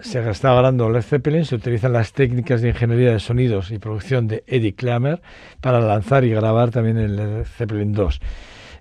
se 0.00 0.30
está 0.30 0.52
grabando 0.52 0.90
Led 0.90 1.02
Zeppelin, 1.02 1.44
se 1.44 1.54
utilizan 1.54 1.92
las 1.92 2.12
técnicas 2.12 2.62
de 2.62 2.68
ingeniería 2.68 3.12
de 3.12 3.20
sonidos 3.20 3.70
y 3.70 3.78
producción 3.78 4.28
de 4.28 4.44
Eddie 4.46 4.74
Klammer 4.74 5.22
para 5.60 5.80
lanzar 5.80 6.24
y 6.24 6.30
grabar 6.30 6.70
también 6.70 6.98
el 6.98 7.16
Led 7.16 7.44
Zeppelin 7.44 7.92
2. 7.92 8.20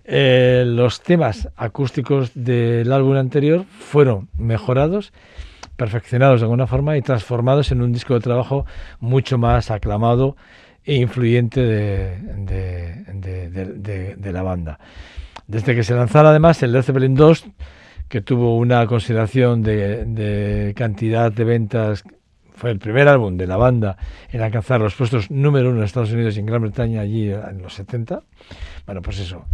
Eh, 0.09 0.63
los 0.65 1.01
temas 1.01 1.49
acústicos 1.57 2.31
del 2.33 2.93
álbum 2.93 3.17
anterior 3.17 3.65
fueron 3.65 4.29
mejorados, 4.37 5.11
perfeccionados 5.75 6.39
de 6.39 6.45
alguna 6.45 6.65
forma 6.65 6.95
y 6.95 7.01
transformados 7.01 7.73
en 7.73 7.81
un 7.81 7.91
disco 7.91 8.13
de 8.13 8.21
trabajo 8.21 8.65
mucho 9.01 9.37
más 9.37 9.69
aclamado 9.69 10.37
e 10.85 10.95
influyente 10.95 11.61
de, 11.61 12.21
la 14.31 14.41
banda. 14.43 14.79
Desde 15.45 15.75
que 15.75 15.83
se 15.83 15.93
lanzara 15.93 16.29
además 16.29 16.63
el 16.63 16.71
Led 16.71 16.83
Zeppelin 16.83 17.13
2 17.13 17.43
que 18.07 18.21
tuvo 18.21 18.55
una 18.55 18.87
consideración 18.87 19.61
de, 19.61 20.05
de, 20.05 20.73
cantidad 20.73 21.29
de 21.29 21.43
ventas, 21.43 22.05
fue 22.55 22.71
el 22.71 22.79
primer 22.79 23.09
álbum 23.09 23.35
de 23.35 23.45
la 23.45 23.57
banda 23.57 23.97
en 24.31 24.41
alcanzar 24.41 24.79
los 24.79 24.95
puestos 24.95 25.29
número 25.29 25.69
uno 25.69 25.79
en 25.79 25.83
Estados 25.83 26.13
Unidos 26.13 26.37
y 26.37 26.39
en 26.39 26.45
Gran 26.45 26.61
Bretaña 26.61 27.01
allí 27.01 27.29
en 27.29 27.61
los 27.61 27.73
70. 27.73 28.23
Bueno, 28.85 29.01
pues 29.01 29.19
eso, 29.19 29.45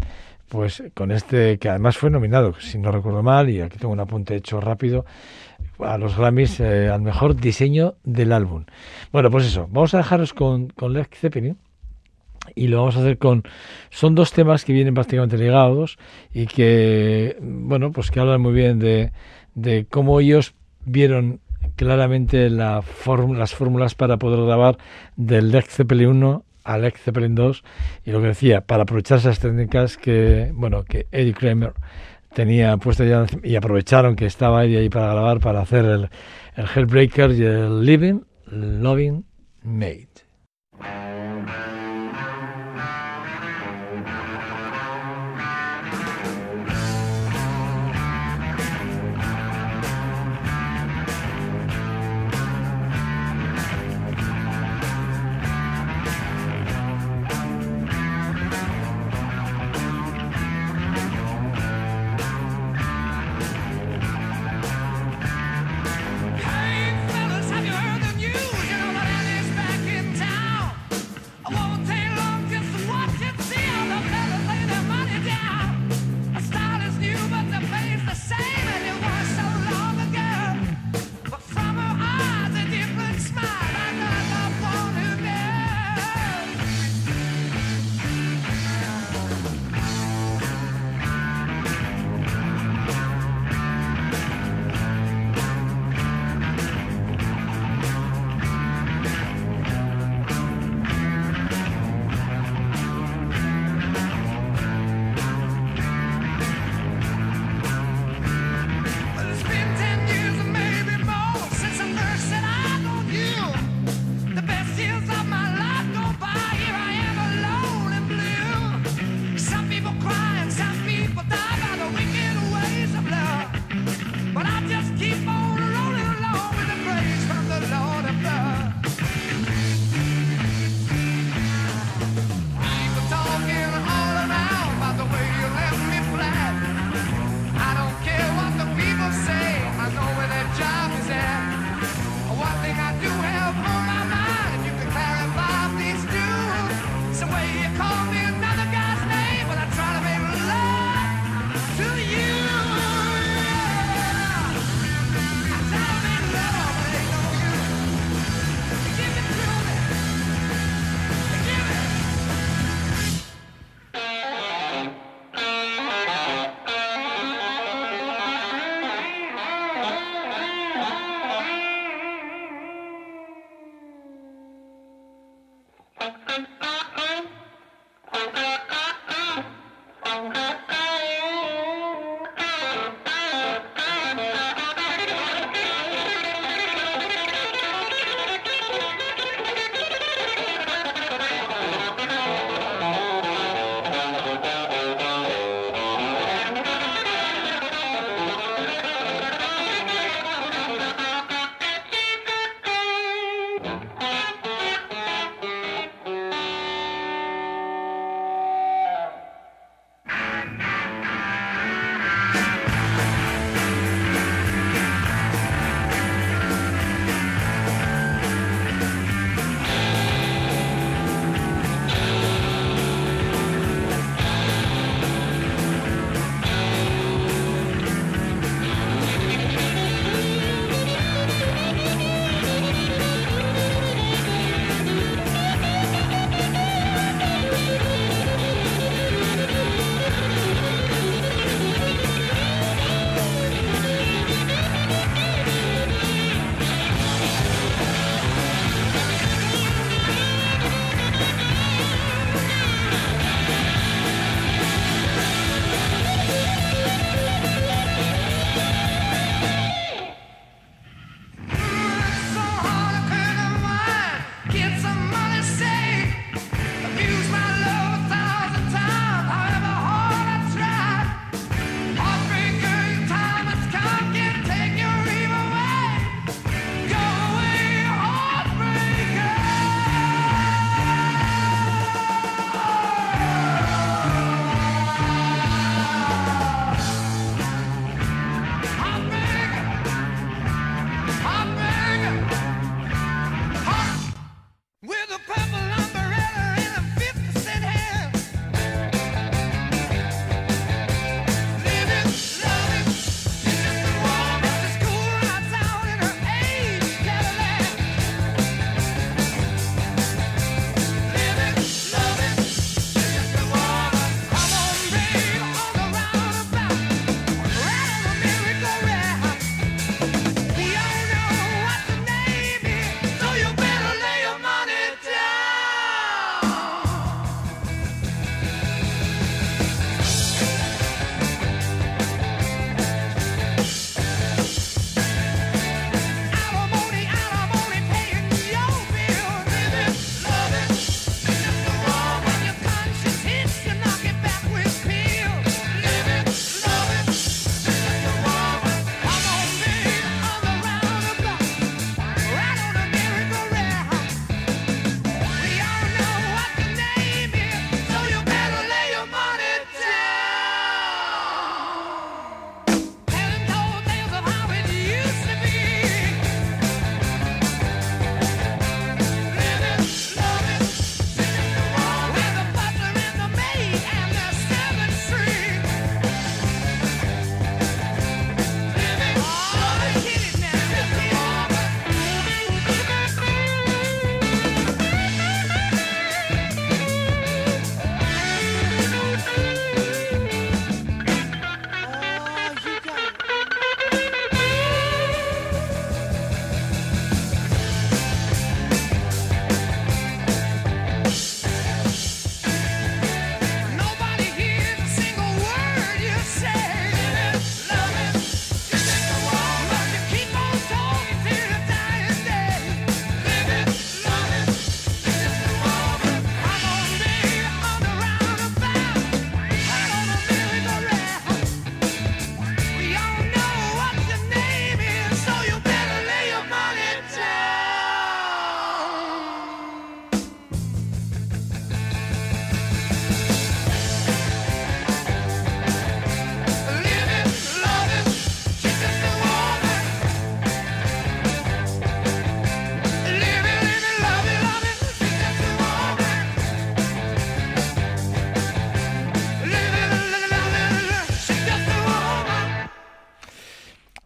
pues 0.53 0.83
con 0.93 1.11
este 1.11 1.57
que 1.57 1.67
además 1.67 1.97
fue 1.97 2.11
nominado, 2.11 2.53
si 2.59 2.77
no 2.77 2.91
recuerdo 2.91 3.23
mal, 3.23 3.49
y 3.49 3.59
aquí 3.59 3.79
tengo 3.79 3.91
un 3.91 3.99
apunte 3.99 4.35
hecho 4.35 4.61
rápido, 4.61 5.03
a 5.79 5.97
los 5.97 6.15
Grammys 6.15 6.59
eh, 6.59 6.89
al 6.89 7.01
mejor 7.01 7.35
diseño 7.35 7.95
del 8.03 8.31
álbum. 8.31 8.65
Bueno, 9.11 9.31
pues 9.31 9.47
eso, 9.47 9.67
vamos 9.71 9.95
a 9.95 9.97
dejaros 9.97 10.31
con, 10.35 10.67
con 10.67 10.93
Led 10.93 11.07
Zeppelin 11.11 11.57
y 12.53 12.67
lo 12.67 12.77
vamos 12.77 12.97
a 12.97 12.99
hacer 12.99 13.17
con 13.17 13.41
son 13.89 14.13
dos 14.13 14.31
temas 14.31 14.63
que 14.63 14.73
vienen 14.73 14.93
prácticamente 14.93 15.39
ligados 15.39 15.97
y 16.33 16.45
que 16.45 17.37
bueno 17.41 17.91
pues 17.91 18.11
que 18.11 18.19
hablan 18.19 18.41
muy 18.41 18.53
bien 18.53 18.77
de, 18.77 19.11
de 19.55 19.87
cómo 19.89 20.19
ellos 20.19 20.53
vieron 20.85 21.39
claramente 21.77 22.49
la 22.51 22.83
las 23.35 23.55
fórmulas 23.55 23.95
para 23.95 24.17
poder 24.17 24.45
grabar 24.45 24.77
del 25.15 25.51
Led 25.51 25.63
Zeppelin 25.63 26.09
1 26.09 26.45
al 26.63 26.81
Led 26.81 26.93
Zeppelin 26.95 27.35
2 27.35 27.63
y 28.05 28.11
lo 28.11 28.21
que 28.21 28.27
decía 28.27 28.61
para 28.61 28.83
aprovechar 28.83 29.17
esas 29.19 29.39
técnicas 29.39 29.97
que 29.97 30.51
bueno 30.53 30.83
que 30.83 31.07
Eddie 31.11 31.33
Kramer 31.33 31.73
tenía 32.33 32.77
puesta 32.77 33.05
ya 33.05 33.25
y 33.43 33.55
aprovecharon 33.55 34.15
que 34.15 34.25
estaba 34.25 34.65
Eddie 34.65 34.79
ahí 34.79 34.89
para 34.89 35.13
grabar 35.13 35.39
para 35.39 35.61
hacer 35.61 35.85
el, 35.85 36.09
el 36.55 36.65
Hellbreaker 36.73 37.31
y 37.31 37.43
el 37.43 37.85
Living 37.85 38.21
Loving 38.47 39.25
Made 39.63 40.12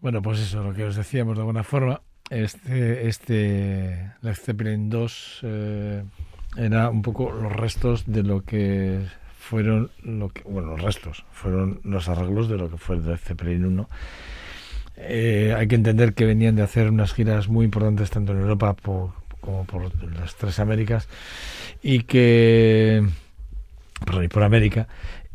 Bueno, 0.02 0.22
pues 0.22 0.40
eso, 0.40 0.64
lo 0.64 0.74
que 0.74 0.84
os 0.84 0.96
decíamos 0.96 1.36
de 1.36 1.42
alguna 1.42 1.64
forma, 1.64 2.02
este, 2.30 3.08
este 3.08 4.12
Led 4.22 4.36
Zeppelin 4.36 4.90
2 4.90 5.40
eh, 5.44 6.04
era 6.58 6.90
un 6.90 7.02
poco 7.02 7.32
los 7.32 7.52
restos 7.54 8.04
de 8.06 8.24
lo 8.24 8.44
que 8.44 9.02
fueron, 9.40 9.90
lo 10.04 10.30
que, 10.30 10.44
bueno, 10.44 10.72
los 10.72 10.82
restos, 10.82 11.26
fueron 11.32 11.80
los 11.84 12.10
arreglos 12.10 12.48
de 12.50 12.58
lo 12.58 12.70
que 12.70 12.78
fue 12.78 12.98
el 12.98 13.18
Zeppelin 13.18 13.66
1. 13.66 13.90
Eh, 14.98 15.54
hay 15.58 15.68
que 15.68 15.76
entender 15.76 16.14
que 16.14 16.26
venían 16.26 16.56
de 16.56 16.64
hacer 16.64 16.90
unas 16.90 17.14
giras 17.14 17.48
muy 17.50 17.66
importantes 17.66 18.10
tanto 18.10 18.32
en 18.34 18.40
Europa 18.40 18.74
por- 18.74 19.12
como 19.42 19.64
por 19.66 19.92
las 20.20 20.36
tres 20.36 20.60
Américas 20.60 21.08
y 21.84 22.02
que 22.04 23.04
perdón, 24.06 24.24
y 24.26 24.28
por 24.28 24.44
América 24.44 24.88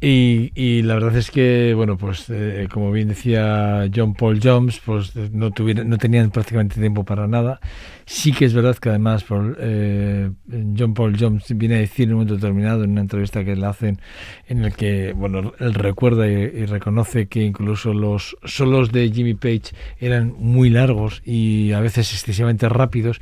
y, 0.04 0.50
y 0.56 0.82
la 0.82 0.94
verdad 0.94 1.16
es 1.16 1.30
que 1.30 1.74
bueno 1.76 1.96
pues 1.96 2.28
eh, 2.28 2.66
como 2.72 2.90
bien 2.90 3.06
decía 3.06 3.88
John 3.94 4.14
Paul 4.14 4.40
Jones 4.42 4.80
pues 4.84 5.14
eh, 5.14 5.30
no 5.32 5.52
tuvieron 5.52 5.88
no 5.88 5.96
tenían 5.96 6.32
prácticamente 6.32 6.80
tiempo 6.80 7.04
para 7.04 7.28
nada. 7.28 7.60
Sí 8.04 8.32
que 8.32 8.44
es 8.46 8.52
verdad 8.52 8.76
que 8.78 8.88
además 8.88 9.22
por, 9.22 9.56
eh, 9.60 10.28
John 10.76 10.94
Paul 10.94 11.16
Jones 11.16 11.44
viene 11.56 11.76
a 11.76 11.78
decir 11.78 12.08
en 12.08 12.14
un 12.14 12.16
momento 12.16 12.34
determinado 12.34 12.82
en 12.82 12.90
una 12.90 13.00
entrevista 13.00 13.44
que 13.44 13.54
le 13.54 13.64
hacen 13.64 14.00
en 14.48 14.64
el 14.64 14.74
que 14.74 15.12
bueno 15.12 15.52
él 15.60 15.74
recuerda 15.74 16.26
y 16.26 16.66
reconoce 16.66 17.28
que 17.28 17.44
incluso 17.44 17.94
los 17.94 18.36
solos 18.42 18.90
de 18.90 19.08
Jimmy 19.08 19.34
Page 19.34 19.72
eran 20.00 20.34
muy 20.36 20.68
largos 20.68 21.22
y 21.24 21.70
a 21.70 21.80
veces 21.80 22.12
excesivamente 22.12 22.68
rápidos 22.68 23.20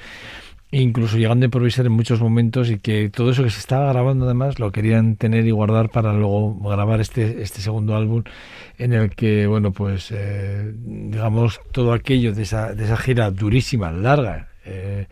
incluso 0.72 1.16
llegando 1.16 1.44
a 1.44 1.46
improvisar 1.48 1.86
en 1.86 1.92
muchos 1.92 2.20
momentos 2.20 2.70
y 2.70 2.78
que 2.78 3.10
todo 3.10 3.30
eso 3.30 3.42
que 3.42 3.50
se 3.50 3.58
estaba 3.58 3.92
grabando 3.92 4.26
además 4.26 4.58
lo 4.58 4.70
querían 4.70 5.16
tener 5.16 5.46
y 5.46 5.50
guardar 5.50 5.90
para 5.90 6.12
luego 6.12 6.54
grabar 6.60 7.00
este 7.00 7.42
este 7.42 7.60
segundo 7.60 7.96
álbum 7.96 8.22
en 8.78 8.92
el 8.92 9.10
que 9.10 9.46
bueno 9.46 9.72
pues 9.72 10.12
eh, 10.12 10.72
digamos 10.76 11.60
todo 11.72 11.92
aquello 11.92 12.32
de 12.32 12.42
esa 12.42 12.72
de 12.72 12.84
esa 12.84 12.96
gira 12.96 13.30
durísima 13.32 13.90
larga 13.90 14.48
eh, 14.64 15.06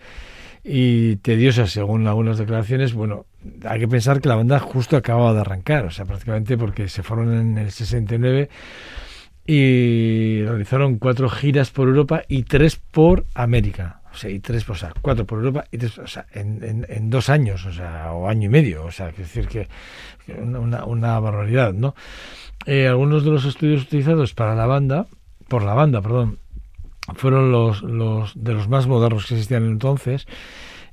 y 0.63 1.17
tediosa 1.17 1.67
según 1.67 2.07
algunas 2.07 2.39
declaraciones 2.39 2.95
bueno 2.95 3.27
hay 3.65 3.81
que 3.81 3.89
pensar 3.89 4.21
que 4.21 4.29
la 4.29 4.37
banda 4.37 4.61
justo 4.61 4.97
acababa 4.97 5.35
de 5.35 5.41
arrancar 5.41 5.87
o 5.87 5.91
sea 5.91 6.05
prácticamente 6.05 6.57
porque 6.57 6.89
se 6.89 7.03
fueron 7.03 7.35
en 7.35 7.59
el 7.59 7.73
69 7.73 8.49
y 9.45 10.43
realizaron 10.45 10.99
cuatro 10.99 11.31
giras 11.31 11.71
por 11.71 11.89
Europa 11.89 12.23
y 12.29 12.43
tres 12.43 12.77
por 12.77 13.25
América. 13.35 14.03
Sea, 14.19 14.31
y 14.31 14.41
tres, 14.41 14.69
o 14.69 14.75
sea, 14.75 14.93
cuatro 15.01 15.25
por 15.25 15.39
Europa 15.39 15.65
y 15.71 15.79
tres, 15.79 15.97
o 15.99 16.07
sea, 16.07 16.27
en, 16.33 16.63
en, 16.65 16.87
en 16.89 17.09
dos 17.11 17.29
años, 17.29 17.65
o 17.67 17.73
sea, 17.73 18.13
o 18.13 18.29
año 18.29 18.47
y 18.47 18.49
medio, 18.49 18.85
o 18.85 18.91
sea, 18.91 19.11
quiero 19.11 19.23
decir 19.25 19.47
que, 19.47 19.69
que 20.27 20.33
una, 20.33 20.85
una, 20.85 21.21
barbaridad, 21.21 21.73
¿no? 21.73 21.95
Eh, 22.67 22.89
algunos 22.89 23.25
de 23.25 23.31
los 23.31 23.45
estudios 23.45 23.83
utilizados 23.83 24.35
para 24.35 24.55
la 24.55 24.67
banda, 24.67 25.07
por 25.49 25.63
la 25.63 25.75
banda, 25.75 26.03
perdón, 26.03 26.39
fueron 27.15 27.53
los, 27.53 27.83
los 27.83 28.33
de 28.35 28.53
los 28.55 28.69
más 28.69 28.87
modernos 28.87 29.27
que 29.27 29.35
existían 29.35 29.65
entonces. 29.67 30.27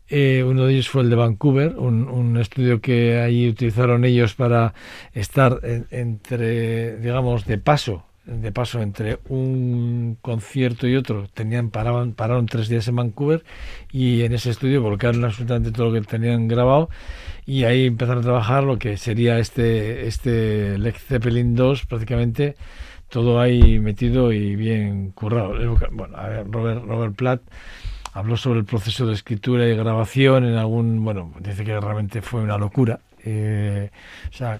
Eh, 0.07 0.43
uno 0.47 0.65
de 0.65 0.73
ellos 0.73 0.87
fue 0.87 1.01
el 1.01 1.09
de 1.09 1.15
Vancouver, 1.15 1.75
un, 1.77 2.07
un 2.07 2.37
estudio 2.37 2.79
que 2.79 3.19
allí 3.19 3.49
utilizaron 3.49 4.05
ellos 4.05 4.35
para 4.35 4.75
estar 5.13 5.59
en- 5.63 5.87
entre, 5.89 6.97
digamos, 6.99 7.45
de 7.45 7.57
paso, 7.57 8.05
de 8.25 8.51
paso 8.51 8.81
entre 8.81 9.19
un 9.29 10.17
concierto 10.21 10.87
y 10.87 10.95
otro. 10.95 11.27
Tenían 11.33 11.69
paraban, 11.69 12.13
pararon 12.13 12.45
tres 12.45 12.69
días 12.69 12.87
en 12.87 12.95
Vancouver 12.95 13.43
y 13.91 14.23
en 14.23 14.33
ese 14.33 14.49
estudio 14.49 14.81
volcaron 14.81 15.23
absolutamente 15.25 15.71
todo 15.71 15.87
lo 15.87 15.93
que 15.93 16.01
tenían 16.01 16.47
grabado 16.47 16.89
y 17.45 17.63
ahí 17.63 17.85
empezaron 17.85 18.19
a 18.19 18.25
trabajar 18.25 18.63
lo 18.63 18.77
que 18.77 18.97
sería 18.97 19.39
este 19.39 20.07
este 20.07 20.77
Led 20.77 20.95
Zeppelin 20.95 21.55
2 21.55 21.85
prácticamente 21.85 22.55
todo 23.09 23.39
ahí 23.39 23.79
metido 23.79 24.31
y 24.31 24.55
bien 24.55 25.11
currado. 25.11 25.53
Bueno, 25.91 26.17
a 26.17 26.27
ver, 26.27 26.51
Robert, 26.51 26.83
Robert 26.85 27.15
Platt 27.15 27.41
habló 28.13 28.37
sobre 28.37 28.59
el 28.59 28.65
proceso 28.65 29.05
de 29.05 29.13
escritura 29.13 29.67
y 29.67 29.75
grabación 29.75 30.45
en 30.45 30.55
algún, 30.55 31.03
bueno, 31.03 31.33
dice 31.39 31.63
que 31.63 31.79
realmente 31.79 32.21
fue 32.21 32.41
una 32.41 32.57
locura. 32.57 32.99
Eh, 33.25 33.89
o 34.29 34.33
sea, 34.33 34.59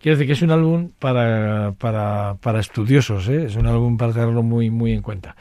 quiero 0.00 0.16
decir 0.16 0.28
que 0.28 0.32
es 0.34 0.42
un 0.42 0.52
álbum 0.52 0.90
para, 0.98 1.72
para, 1.78 2.36
para 2.40 2.60
estudiosos, 2.60 3.28
¿eh? 3.28 3.46
es 3.46 3.56
un 3.56 3.66
álbum 3.66 3.96
para 3.96 4.12
tenerlo 4.12 4.42
muy, 4.42 4.70
muy 4.70 4.92
en 4.92 5.02
cuenta. 5.02 5.34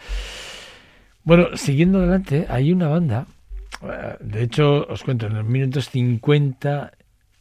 Bueno, 1.23 1.55
siguiendo 1.55 1.99
adelante, 1.99 2.47
hay 2.49 2.71
una 2.73 2.87
banda, 2.89 3.27
eh, 3.83 4.15
de 4.19 4.43
hecho, 4.43 4.85
os 4.89 5.03
cuento, 5.03 5.27
en 5.27 5.35
los 5.35 5.45
minutos 5.45 5.89
50, 5.89 6.91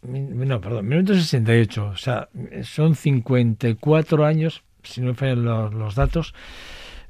min- 0.02 0.46
no, 0.46 0.60
perdón, 0.60 0.86
minutos 0.86 1.16
68, 1.22 1.86
o 1.86 1.96
sea, 1.96 2.28
son 2.62 2.94
54 2.94 4.24
años, 4.24 4.62
si 4.82 5.00
no 5.00 5.08
me 5.08 5.14
fallan 5.14 5.44
los, 5.44 5.94
datos, 5.94 6.34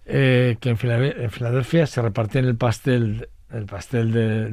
eh, 0.06 0.56
que 0.60 0.70
en 0.70 0.76
Filade- 0.78 1.14
en 1.24 1.30
Filadelfia 1.30 1.86
se 1.86 2.00
repartían 2.02 2.44
el 2.46 2.56
pastel 2.56 3.28
el 3.52 3.66
pastel 3.66 4.12
de, 4.12 4.50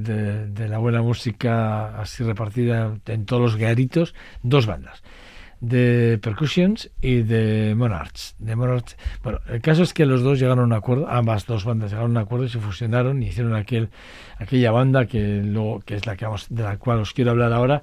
de- 0.48 0.68
la 0.70 0.78
buena 0.78 1.02
música 1.02 2.00
así 2.00 2.24
repartida 2.24 2.96
en 3.08 3.26
todos 3.26 3.42
los 3.42 3.56
garitos 3.56 4.14
dos 4.44 4.66
bandas 4.66 5.02
de 5.62 6.18
Percussions 6.22 6.90
y 7.02 7.22
de 7.24 7.74
Monarchs 7.76 8.36
de 8.40 8.56
Monarchs. 8.56 8.96
Bueno 9.24 9.40
el 9.50 9.60
caso 9.62 9.84
es 9.84 9.94
que 9.94 10.06
los 10.06 10.22
dos 10.22 10.40
llegaron 10.40 10.60
a 10.60 10.64
un 10.64 10.74
acuerdo 10.74 11.10
ambas 11.10 11.46
dos 11.46 11.66
bandas 11.66 11.92
llegaron 11.92 12.16
a 12.16 12.20
un 12.22 12.26
acuerdo 12.26 12.46
y 12.46 12.50
se 12.50 12.60
fusionaron 12.60 13.22
y 13.22 13.28
hicieron 13.28 13.56
aquel 13.56 13.90
aquella 14.38 14.72
banda 14.72 15.06
que 15.06 15.42
luego 15.44 15.82
que 15.82 15.96
es 15.96 16.06
la 16.06 16.16
que 16.16 16.26
vamos 16.26 16.48
de 16.50 16.64
la 16.64 16.78
cual 16.78 17.00
os 17.00 17.14
quiero 17.14 17.32
hablar 17.32 17.52
ahora 17.52 17.82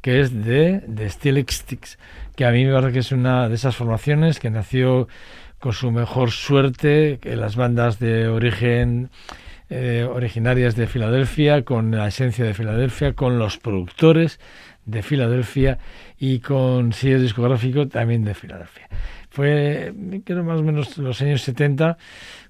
que 0.00 0.20
es 0.20 0.32
de 0.44 0.80
de 0.86 1.10
Steel 1.10 1.44
Sticks 1.50 1.98
que 2.34 2.46
a 2.46 2.50
mí 2.50 2.64
me 2.64 2.72
parece 2.72 2.92
que 2.94 2.98
es 3.00 3.12
una 3.12 3.48
de 3.48 3.56
esas 3.56 3.76
formaciones 3.76 4.38
que 4.38 4.48
nació 4.48 5.06
con 5.58 5.72
su 5.72 5.90
mejor 5.90 6.30
suerte 6.30 7.18
que 7.20 7.36
las 7.36 7.56
bandas 7.56 7.98
de 7.98 8.28
origen 8.28 9.10
eh, 9.70 10.06
originarias 10.08 10.76
de 10.76 10.86
Filadelfia, 10.86 11.64
con 11.64 11.90
la 11.90 12.08
esencia 12.08 12.44
de 12.44 12.54
Filadelfia, 12.54 13.14
con 13.14 13.38
los 13.38 13.58
productores 13.58 14.40
de 14.86 15.02
Filadelfia 15.02 15.78
y 16.18 16.40
con 16.40 16.92
sello 16.92 17.20
discográfico 17.20 17.86
también 17.88 18.24
de 18.24 18.34
Filadelfia. 18.34 18.88
Fue, 19.30 19.92
creo, 20.24 20.42
más 20.42 20.60
o 20.60 20.62
menos 20.62 20.96
los 20.96 21.20
años 21.20 21.42
70 21.42 21.98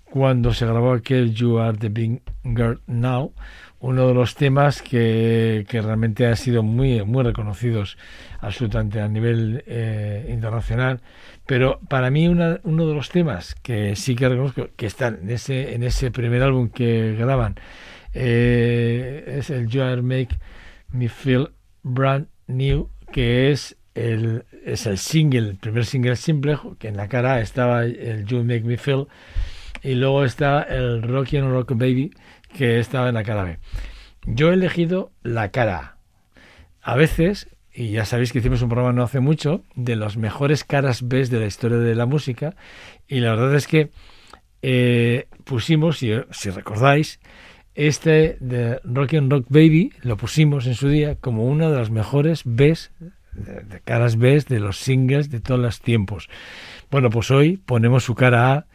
cuando 0.04 0.54
se 0.54 0.64
grabó 0.64 0.92
aquel 0.92 1.34
You 1.34 1.58
Are 1.58 1.76
the 1.76 1.88
Big 1.88 2.22
Girl 2.44 2.80
Now, 2.86 3.32
uno 3.80 4.08
de 4.08 4.14
los 4.14 4.34
temas 4.34 4.82
que, 4.82 5.64
que 5.68 5.80
realmente 5.80 6.26
han 6.26 6.36
sido 6.36 6.62
muy, 6.62 7.04
muy 7.04 7.22
reconocidos 7.22 7.96
absolutamente 8.40 9.00
a 9.00 9.08
nivel 9.08 9.62
eh, 9.66 10.26
internacional. 10.30 11.00
Pero 11.46 11.80
para 11.88 12.10
mí 12.10 12.28
una, 12.28 12.60
uno 12.64 12.86
de 12.86 12.94
los 12.94 13.10
temas 13.10 13.54
que 13.62 13.94
sí 13.96 14.16
que 14.16 14.28
reconozco 14.28 14.68
que 14.76 14.86
están 14.86 15.20
en 15.22 15.30
ese, 15.30 15.74
en 15.74 15.82
ese 15.82 16.10
primer 16.10 16.42
álbum 16.42 16.68
que 16.68 17.14
graban 17.16 17.56
eh, 18.14 19.24
es 19.38 19.50
el 19.50 19.68
You 19.68 19.82
Are 19.82 20.02
Make 20.02 20.36
Me 20.90 21.08
Feel 21.08 21.50
Brand 21.82 22.26
New, 22.46 22.90
que 23.12 23.50
es 23.50 23.76
el, 23.94 24.44
es 24.64 24.86
el 24.86 24.98
single, 24.98 25.50
el 25.50 25.56
primer 25.56 25.84
single 25.84 26.16
simple, 26.16 26.58
que 26.78 26.88
en 26.88 26.96
la 26.96 27.08
cara 27.08 27.40
estaba 27.40 27.84
el 27.84 28.24
You 28.24 28.42
Make 28.42 28.62
Me 28.62 28.76
Feel, 28.76 29.06
y 29.82 29.94
luego 29.94 30.24
está 30.24 30.62
el 30.62 31.02
Rocky 31.02 31.36
and 31.36 31.50
Rock 31.50 31.72
Baby, 31.72 32.10
que 32.48 32.78
estaba 32.78 33.08
en 33.08 33.14
la 33.14 33.24
cara 33.24 33.44
B. 33.44 33.58
Yo 34.26 34.50
he 34.50 34.54
elegido 34.54 35.10
la 35.22 35.50
cara 35.50 35.78
A. 35.78 35.98
A 36.92 36.96
veces, 36.96 37.48
y 37.72 37.90
ya 37.90 38.04
sabéis 38.04 38.32
que 38.32 38.38
hicimos 38.38 38.62
un 38.62 38.68
programa 38.68 38.92
no 38.92 39.02
hace 39.02 39.20
mucho, 39.20 39.62
de 39.74 39.96
las 39.96 40.16
mejores 40.16 40.64
caras 40.64 41.06
B 41.06 41.24
de 41.26 41.40
la 41.40 41.46
historia 41.46 41.78
de 41.78 41.94
la 41.94 42.06
música, 42.06 42.56
y 43.06 43.20
la 43.20 43.30
verdad 43.30 43.54
es 43.54 43.66
que 43.66 43.90
eh, 44.62 45.28
pusimos, 45.44 45.98
si, 45.98 46.50
recordáis, 46.50 47.20
este 47.74 48.36
de 48.40 48.80
Rock 48.82 49.14
and 49.14 49.30
Rock 49.30 49.46
Baby 49.48 49.92
lo 50.02 50.16
pusimos 50.16 50.66
en 50.66 50.74
su 50.74 50.88
día 50.88 51.14
como 51.14 51.44
una 51.44 51.70
de 51.70 51.76
las 51.76 51.90
mejores 51.90 52.42
Bs, 52.44 52.90
de 53.32 53.80
caras 53.84 54.16
Bs 54.16 54.46
de 54.46 54.58
los 54.58 54.78
singles 54.78 55.30
de 55.30 55.40
todos 55.40 55.60
los 55.60 55.80
tiempos. 55.80 56.28
Bueno, 56.90 57.08
pues 57.08 57.30
hoy 57.30 57.56
ponemos 57.56 58.04
su 58.04 58.14
cara 58.14 58.52
A, 58.52 58.66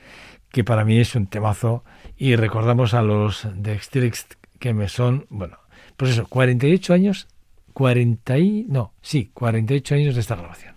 que 0.49 0.63
para 0.63 0.85
mí 0.85 0.99
es 0.99 1.15
un 1.15 1.27
temazo, 1.27 1.83
y 2.23 2.37
recordamos 2.37 2.93
a 2.93 3.01
los 3.01 3.45
de 3.53 3.73
Extrix 3.73 4.27
que 4.57 4.73
me 4.73 4.87
son, 4.87 5.25
bueno, 5.29 5.57
pues 5.97 6.11
eso, 6.11 6.25
48 6.25 6.93
años, 6.93 7.27
40 7.73 8.37
y, 8.37 8.65
no, 8.69 8.93
sí, 9.01 9.29
48 9.33 9.95
años 9.95 10.15
de 10.15 10.21
esta 10.21 10.37
grabación. 10.37 10.72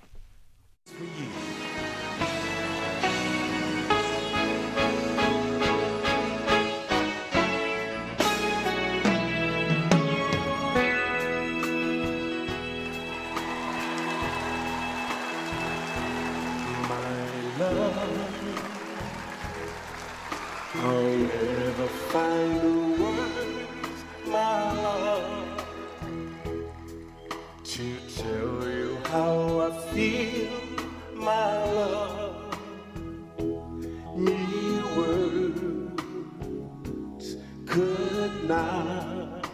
could 37.66 38.48
not 38.48 39.48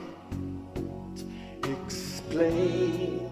explain. 1.65 3.32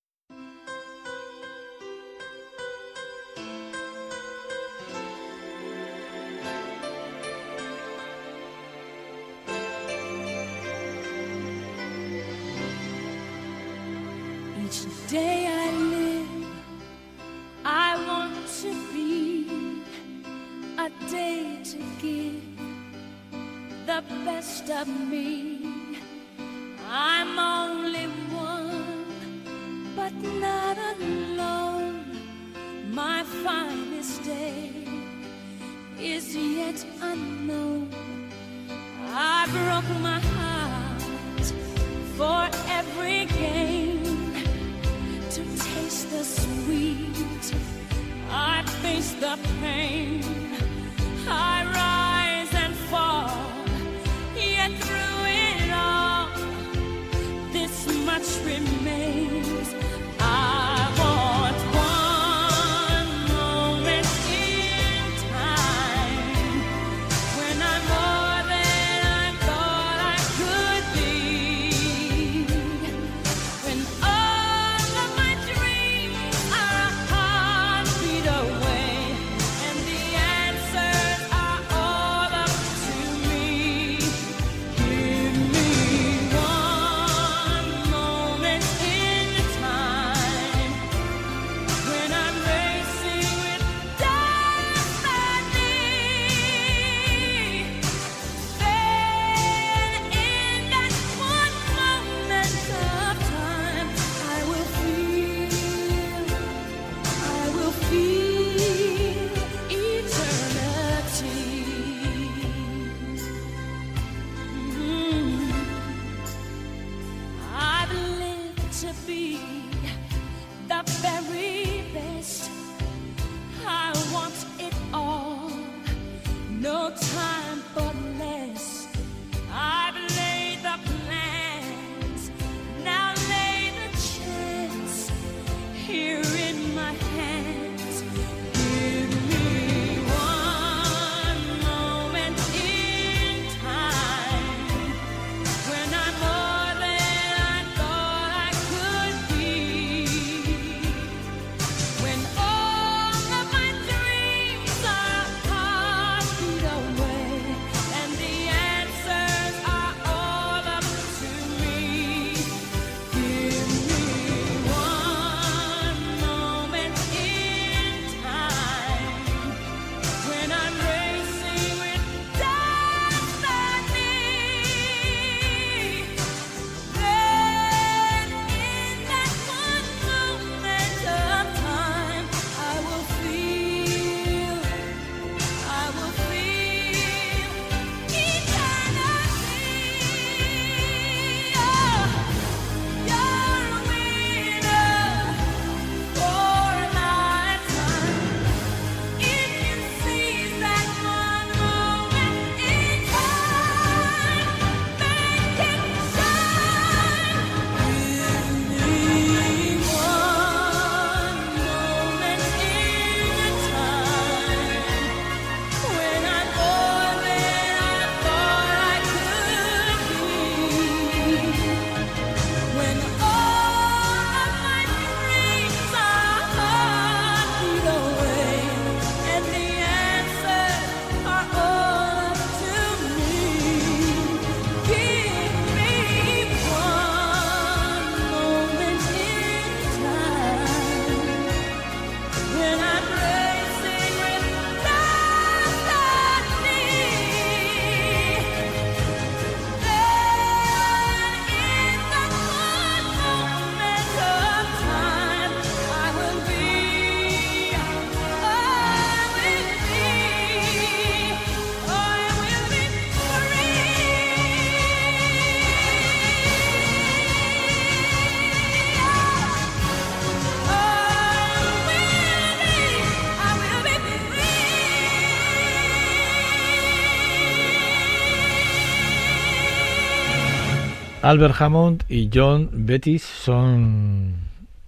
Albert 281.31 281.61
Hammond 281.61 282.03
y 282.09 282.29
John 282.33 282.69
Bettis 282.73 283.23
son 283.23 284.33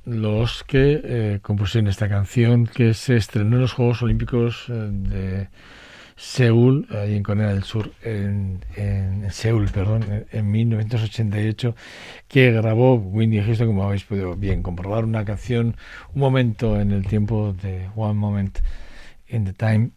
los 0.03 0.65
que 0.65 0.99
eh, 1.01 1.39
compusieron 1.41 1.87
esta 1.87 2.09
canción 2.09 2.67
que 2.67 2.93
se 2.93 3.15
estrenó 3.15 3.55
en 3.55 3.61
los 3.61 3.71
Juegos 3.71 4.01
Olímpicos 4.01 4.65
eh, 4.67 4.73
de 4.91 5.47
Seúl, 6.17 6.85
ahí 6.89 7.15
en 7.15 7.23
Corea 7.23 7.53
del 7.53 7.63
Sur, 7.63 7.93
en, 8.03 8.59
en 8.75 9.31
Seúl, 9.31 9.69
perdón, 9.69 10.03
en, 10.03 10.25
en 10.37 10.51
1988, 10.51 11.77
que 12.27 12.51
grabó 12.51 12.95
Windy 12.95 13.39
Houston, 13.39 13.67
como 13.67 13.85
habéis 13.85 14.03
podido 14.03 14.35
bien 14.35 14.63
comprobar, 14.63 15.05
una 15.05 15.23
canción, 15.23 15.77
un 16.13 16.19
momento 16.19 16.77
en 16.77 16.91
el 16.91 17.07
tiempo 17.07 17.55
de 17.63 17.87
One 17.95 18.15
Moment 18.15 18.59
in 19.29 19.45
the 19.45 19.53
Time. 19.53 19.91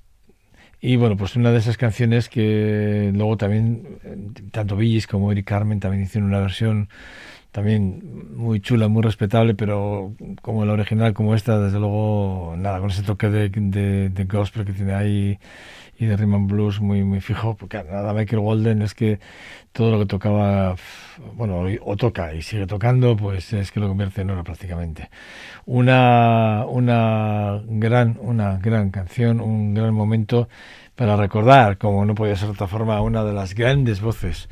Y 0.86 0.94
bueno, 0.94 1.16
pues 1.16 1.34
una 1.34 1.50
de 1.50 1.58
esas 1.58 1.76
canciones 1.76 2.28
que 2.28 3.10
luego 3.12 3.36
también, 3.36 3.98
eh, 4.04 4.16
tanto 4.52 4.76
Billis 4.76 5.08
como 5.08 5.32
Eric 5.32 5.44
Carmen 5.44 5.80
también 5.80 6.04
hicieron 6.04 6.28
una 6.28 6.38
versión 6.38 6.88
también 7.56 8.36
muy 8.36 8.60
chula, 8.60 8.86
muy 8.86 9.00
respetable, 9.02 9.54
pero 9.54 10.12
como 10.42 10.66
la 10.66 10.74
original, 10.74 11.14
como 11.14 11.34
esta, 11.34 11.58
desde 11.58 11.78
luego, 11.78 12.54
nada, 12.58 12.80
con 12.80 12.90
ese 12.90 13.02
toque 13.02 13.30
de, 13.30 13.48
de, 13.48 14.10
de 14.10 14.24
gospel 14.24 14.66
que 14.66 14.74
tiene 14.74 14.92
ahí 14.92 15.38
y 15.98 16.04
de 16.04 16.18
rhythm 16.18 16.48
blues 16.48 16.82
muy, 16.82 17.02
muy 17.02 17.22
fijo, 17.22 17.56
porque 17.56 17.82
nada, 17.82 18.12
Michael 18.12 18.40
Walden 18.40 18.82
es 18.82 18.92
que 18.92 19.20
todo 19.72 19.92
lo 19.92 20.00
que 20.00 20.04
tocaba, 20.04 20.76
bueno, 21.32 21.64
o 21.80 21.96
toca 21.96 22.34
y 22.34 22.42
sigue 22.42 22.66
tocando, 22.66 23.16
pues 23.16 23.50
es 23.54 23.72
que 23.72 23.80
lo 23.80 23.88
convierte 23.88 24.20
en 24.20 24.28
oro 24.28 24.44
prácticamente. 24.44 25.08
Una, 25.64 26.66
una 26.68 27.62
gran, 27.66 28.18
una 28.20 28.58
gran 28.58 28.90
canción, 28.90 29.40
un 29.40 29.72
gran 29.72 29.94
momento 29.94 30.50
para 30.94 31.16
recordar, 31.16 31.78
como 31.78 32.04
no 32.04 32.14
podía 32.14 32.36
ser 32.36 32.48
de 32.48 32.52
otra 32.52 32.66
forma, 32.66 33.00
una 33.00 33.24
de 33.24 33.32
las 33.32 33.54
grandes 33.54 34.02
voces 34.02 34.50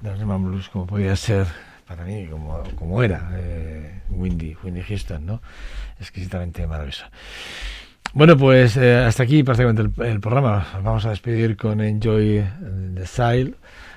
del 0.00 0.18
rhythm 0.18 0.44
blues, 0.46 0.68
como 0.68 0.88
podía 0.88 1.14
ser 1.14 1.46
para 1.86 2.04
mí, 2.04 2.26
como, 2.26 2.62
como 2.76 3.02
era 3.02 3.30
eh, 3.34 4.00
Windy, 4.10 4.56
Windy 4.62 4.82
Houston, 4.82 5.26
¿no? 5.26 5.42
Exquisitamente 6.00 6.66
maravillosa. 6.66 7.10
Bueno, 8.12 8.36
pues 8.36 8.76
eh, 8.76 8.96
hasta 8.96 9.24
aquí 9.24 9.42
prácticamente 9.42 9.82
el, 10.04 10.20
programa. 10.20 10.66
Vamos 10.82 11.04
a 11.04 11.10
despedir 11.10 11.56
con 11.56 11.80
Enjoy 11.80 12.44
the 12.94 13.06
Sail, 13.06 13.56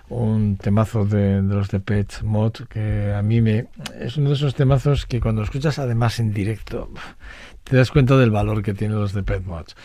un 0.10 0.58
temazo 0.58 1.06
de, 1.06 1.42
de 1.42 1.56
los 1.56 1.70
de 1.70 1.80
Pet 1.80 2.22
Mod 2.24 2.54
que 2.70 3.14
a 3.14 3.22
mí 3.22 3.42
me 3.42 3.68
es 4.00 4.18
uno 4.18 4.30
de 4.30 4.36
esos 4.36 4.56
temazos 4.56 5.06
que 5.06 5.20
cuando 5.20 5.42
lo 5.42 5.46
escuchas 5.46 5.80
además 5.80 6.20
en 6.20 6.34
directo 6.34 6.90
te 7.70 7.78
das 7.78 7.92
cuenta 7.92 8.18
del 8.18 8.32
valor 8.32 8.62
que 8.64 8.74
tienen 8.74 8.98
los 9.00 9.14
de 9.14 9.24
Pet 9.24 9.46
Mods. 9.46 9.76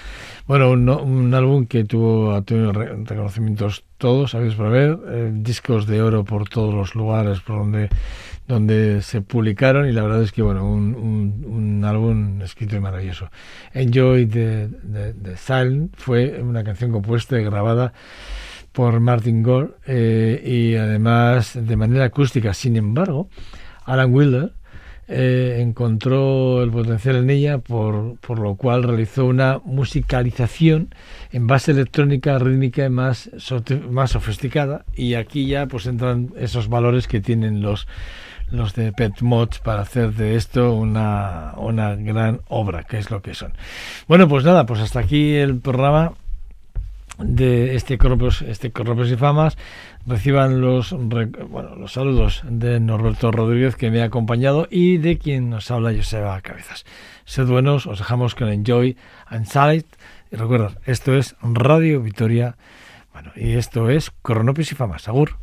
Bueno, 0.47 0.71
un, 0.71 0.89
un 0.89 1.35
álbum 1.35 1.67
que 1.67 1.85
tuvo, 1.85 2.33
ha 2.33 2.43
tenido 2.43 2.73
re- 2.73 2.97
reconocimientos 3.05 3.85
todos, 3.99 4.33
sabéis 4.33 4.55
por 4.55 4.71
ver, 4.71 4.99
eh, 5.09 5.31
discos 5.35 5.87
de 5.87 6.03
oro 6.03 6.25
por 6.25 6.49
todos 6.49 6.75
los 6.75 6.95
lugares 6.95 7.41
por 7.41 7.59
donde 7.59 7.89
donde 8.49 9.03
se 9.03 9.23
publicaron 9.23 9.89
y 9.89 9.93
la 9.93 10.03
verdad 10.03 10.21
es 10.21 10.33
que 10.33 10.43
bueno 10.43 10.69
un, 10.69 10.97
un, 10.97 11.45
un 11.47 11.85
álbum 11.85 12.43
escrito 12.43 12.75
y 12.75 12.81
maravilloso 12.81 13.31
Enjoy 13.73 14.27
the, 14.27 14.69
the, 14.93 15.15
the 15.15 15.37
Silent 15.37 15.95
fue 15.97 16.43
una 16.43 16.65
canción 16.65 16.91
compuesta 16.91 17.41
y 17.41 17.45
grabada 17.45 17.93
por 18.73 18.99
Martin 18.99 19.45
Gore 19.45 19.75
eh, 19.87 20.43
y 20.45 20.75
además 20.75 21.53
de 21.55 21.77
manera 21.77 22.07
acústica 22.07 22.53
sin 22.53 22.77
embargo 22.77 23.29
Alan 23.85 24.13
Wilder 24.13 24.53
eh, 25.15 25.61
encontró 25.61 26.63
el 26.63 26.71
potencial 26.71 27.17
en 27.17 27.29
ella, 27.29 27.59
por, 27.59 28.17
por 28.21 28.39
lo 28.39 28.55
cual 28.55 28.83
realizó 28.83 29.27
una 29.27 29.61
musicalización 29.63 30.95
en 31.33 31.47
base 31.47 31.73
electrónica, 31.73 32.39
rítmica 32.39 32.89
más, 32.89 33.31
más 33.91 34.13
sofisticada. 34.13 34.87
Y 34.95 35.15
aquí 35.15 35.47
ya 35.47 35.67
pues 35.67 35.87
entran 35.87 36.31
esos 36.39 36.69
valores 36.69 37.09
que 37.09 37.21
tienen 37.21 37.61
los, 37.61 37.87
los 38.51 38.75
de 38.75 38.93
Pet 38.93 39.21
Mods 39.21 39.59
para 39.59 39.83
hacer 39.83 40.15
de 40.15 40.37
esto 40.37 40.73
una, 40.73 41.53
una 41.59 41.95
gran 41.95 42.41
obra, 42.49 42.85
que 42.85 42.97
es 42.97 43.11
lo 43.11 43.21
que 43.21 43.35
son. 43.35 43.53
Bueno, 44.09 44.29
pues 44.29 44.45
nada, 44.45 44.65
pues 44.65 44.81
hasta 44.81 45.01
aquí 45.01 45.35
el 45.35 45.61
programa 45.61 46.15
de 47.25 47.75
este 47.75 47.99
Corropios, 47.99 48.43
este 48.43 48.73
Corropios 48.73 49.11
y 49.11 49.17
Famas 49.17 49.57
reciban 50.07 50.61
los 50.61 50.93
bueno, 50.93 51.77
los 51.77 51.93
saludos 51.93 52.43
de 52.49 52.81
Norberto 52.81 53.31
Rodríguez 53.31 53.77
que 53.77 53.91
me 53.91 54.03
ha 54.03 54.07
acompañado 54.07 54.67
y 54.71 54.99
de 54.99 55.19
quien 55.19 55.51
nos 55.51 55.71
habla 55.71 55.95
Joseba 55.95 56.41
Cabezas. 56.41 56.85
Sed 57.25 57.47
buenos, 57.47 57.87
os 57.87 57.99
dejamos 57.99 58.35
con 58.35 58.49
Enjoy 58.49 58.97
and 59.27 59.47
Sight 59.47 59.87
y 60.31 60.37
recuerda, 60.37 60.73
esto 60.87 61.15
es 61.15 61.37
Radio 61.43 62.01
Vitoria 62.01 62.57
bueno, 63.13 63.33
y 63.37 63.53
esto 63.53 63.91
es 63.91 64.11
Cronopios 64.23 64.73
y 64.73 64.75
Famas. 64.75 65.09
Agur. 65.09 65.42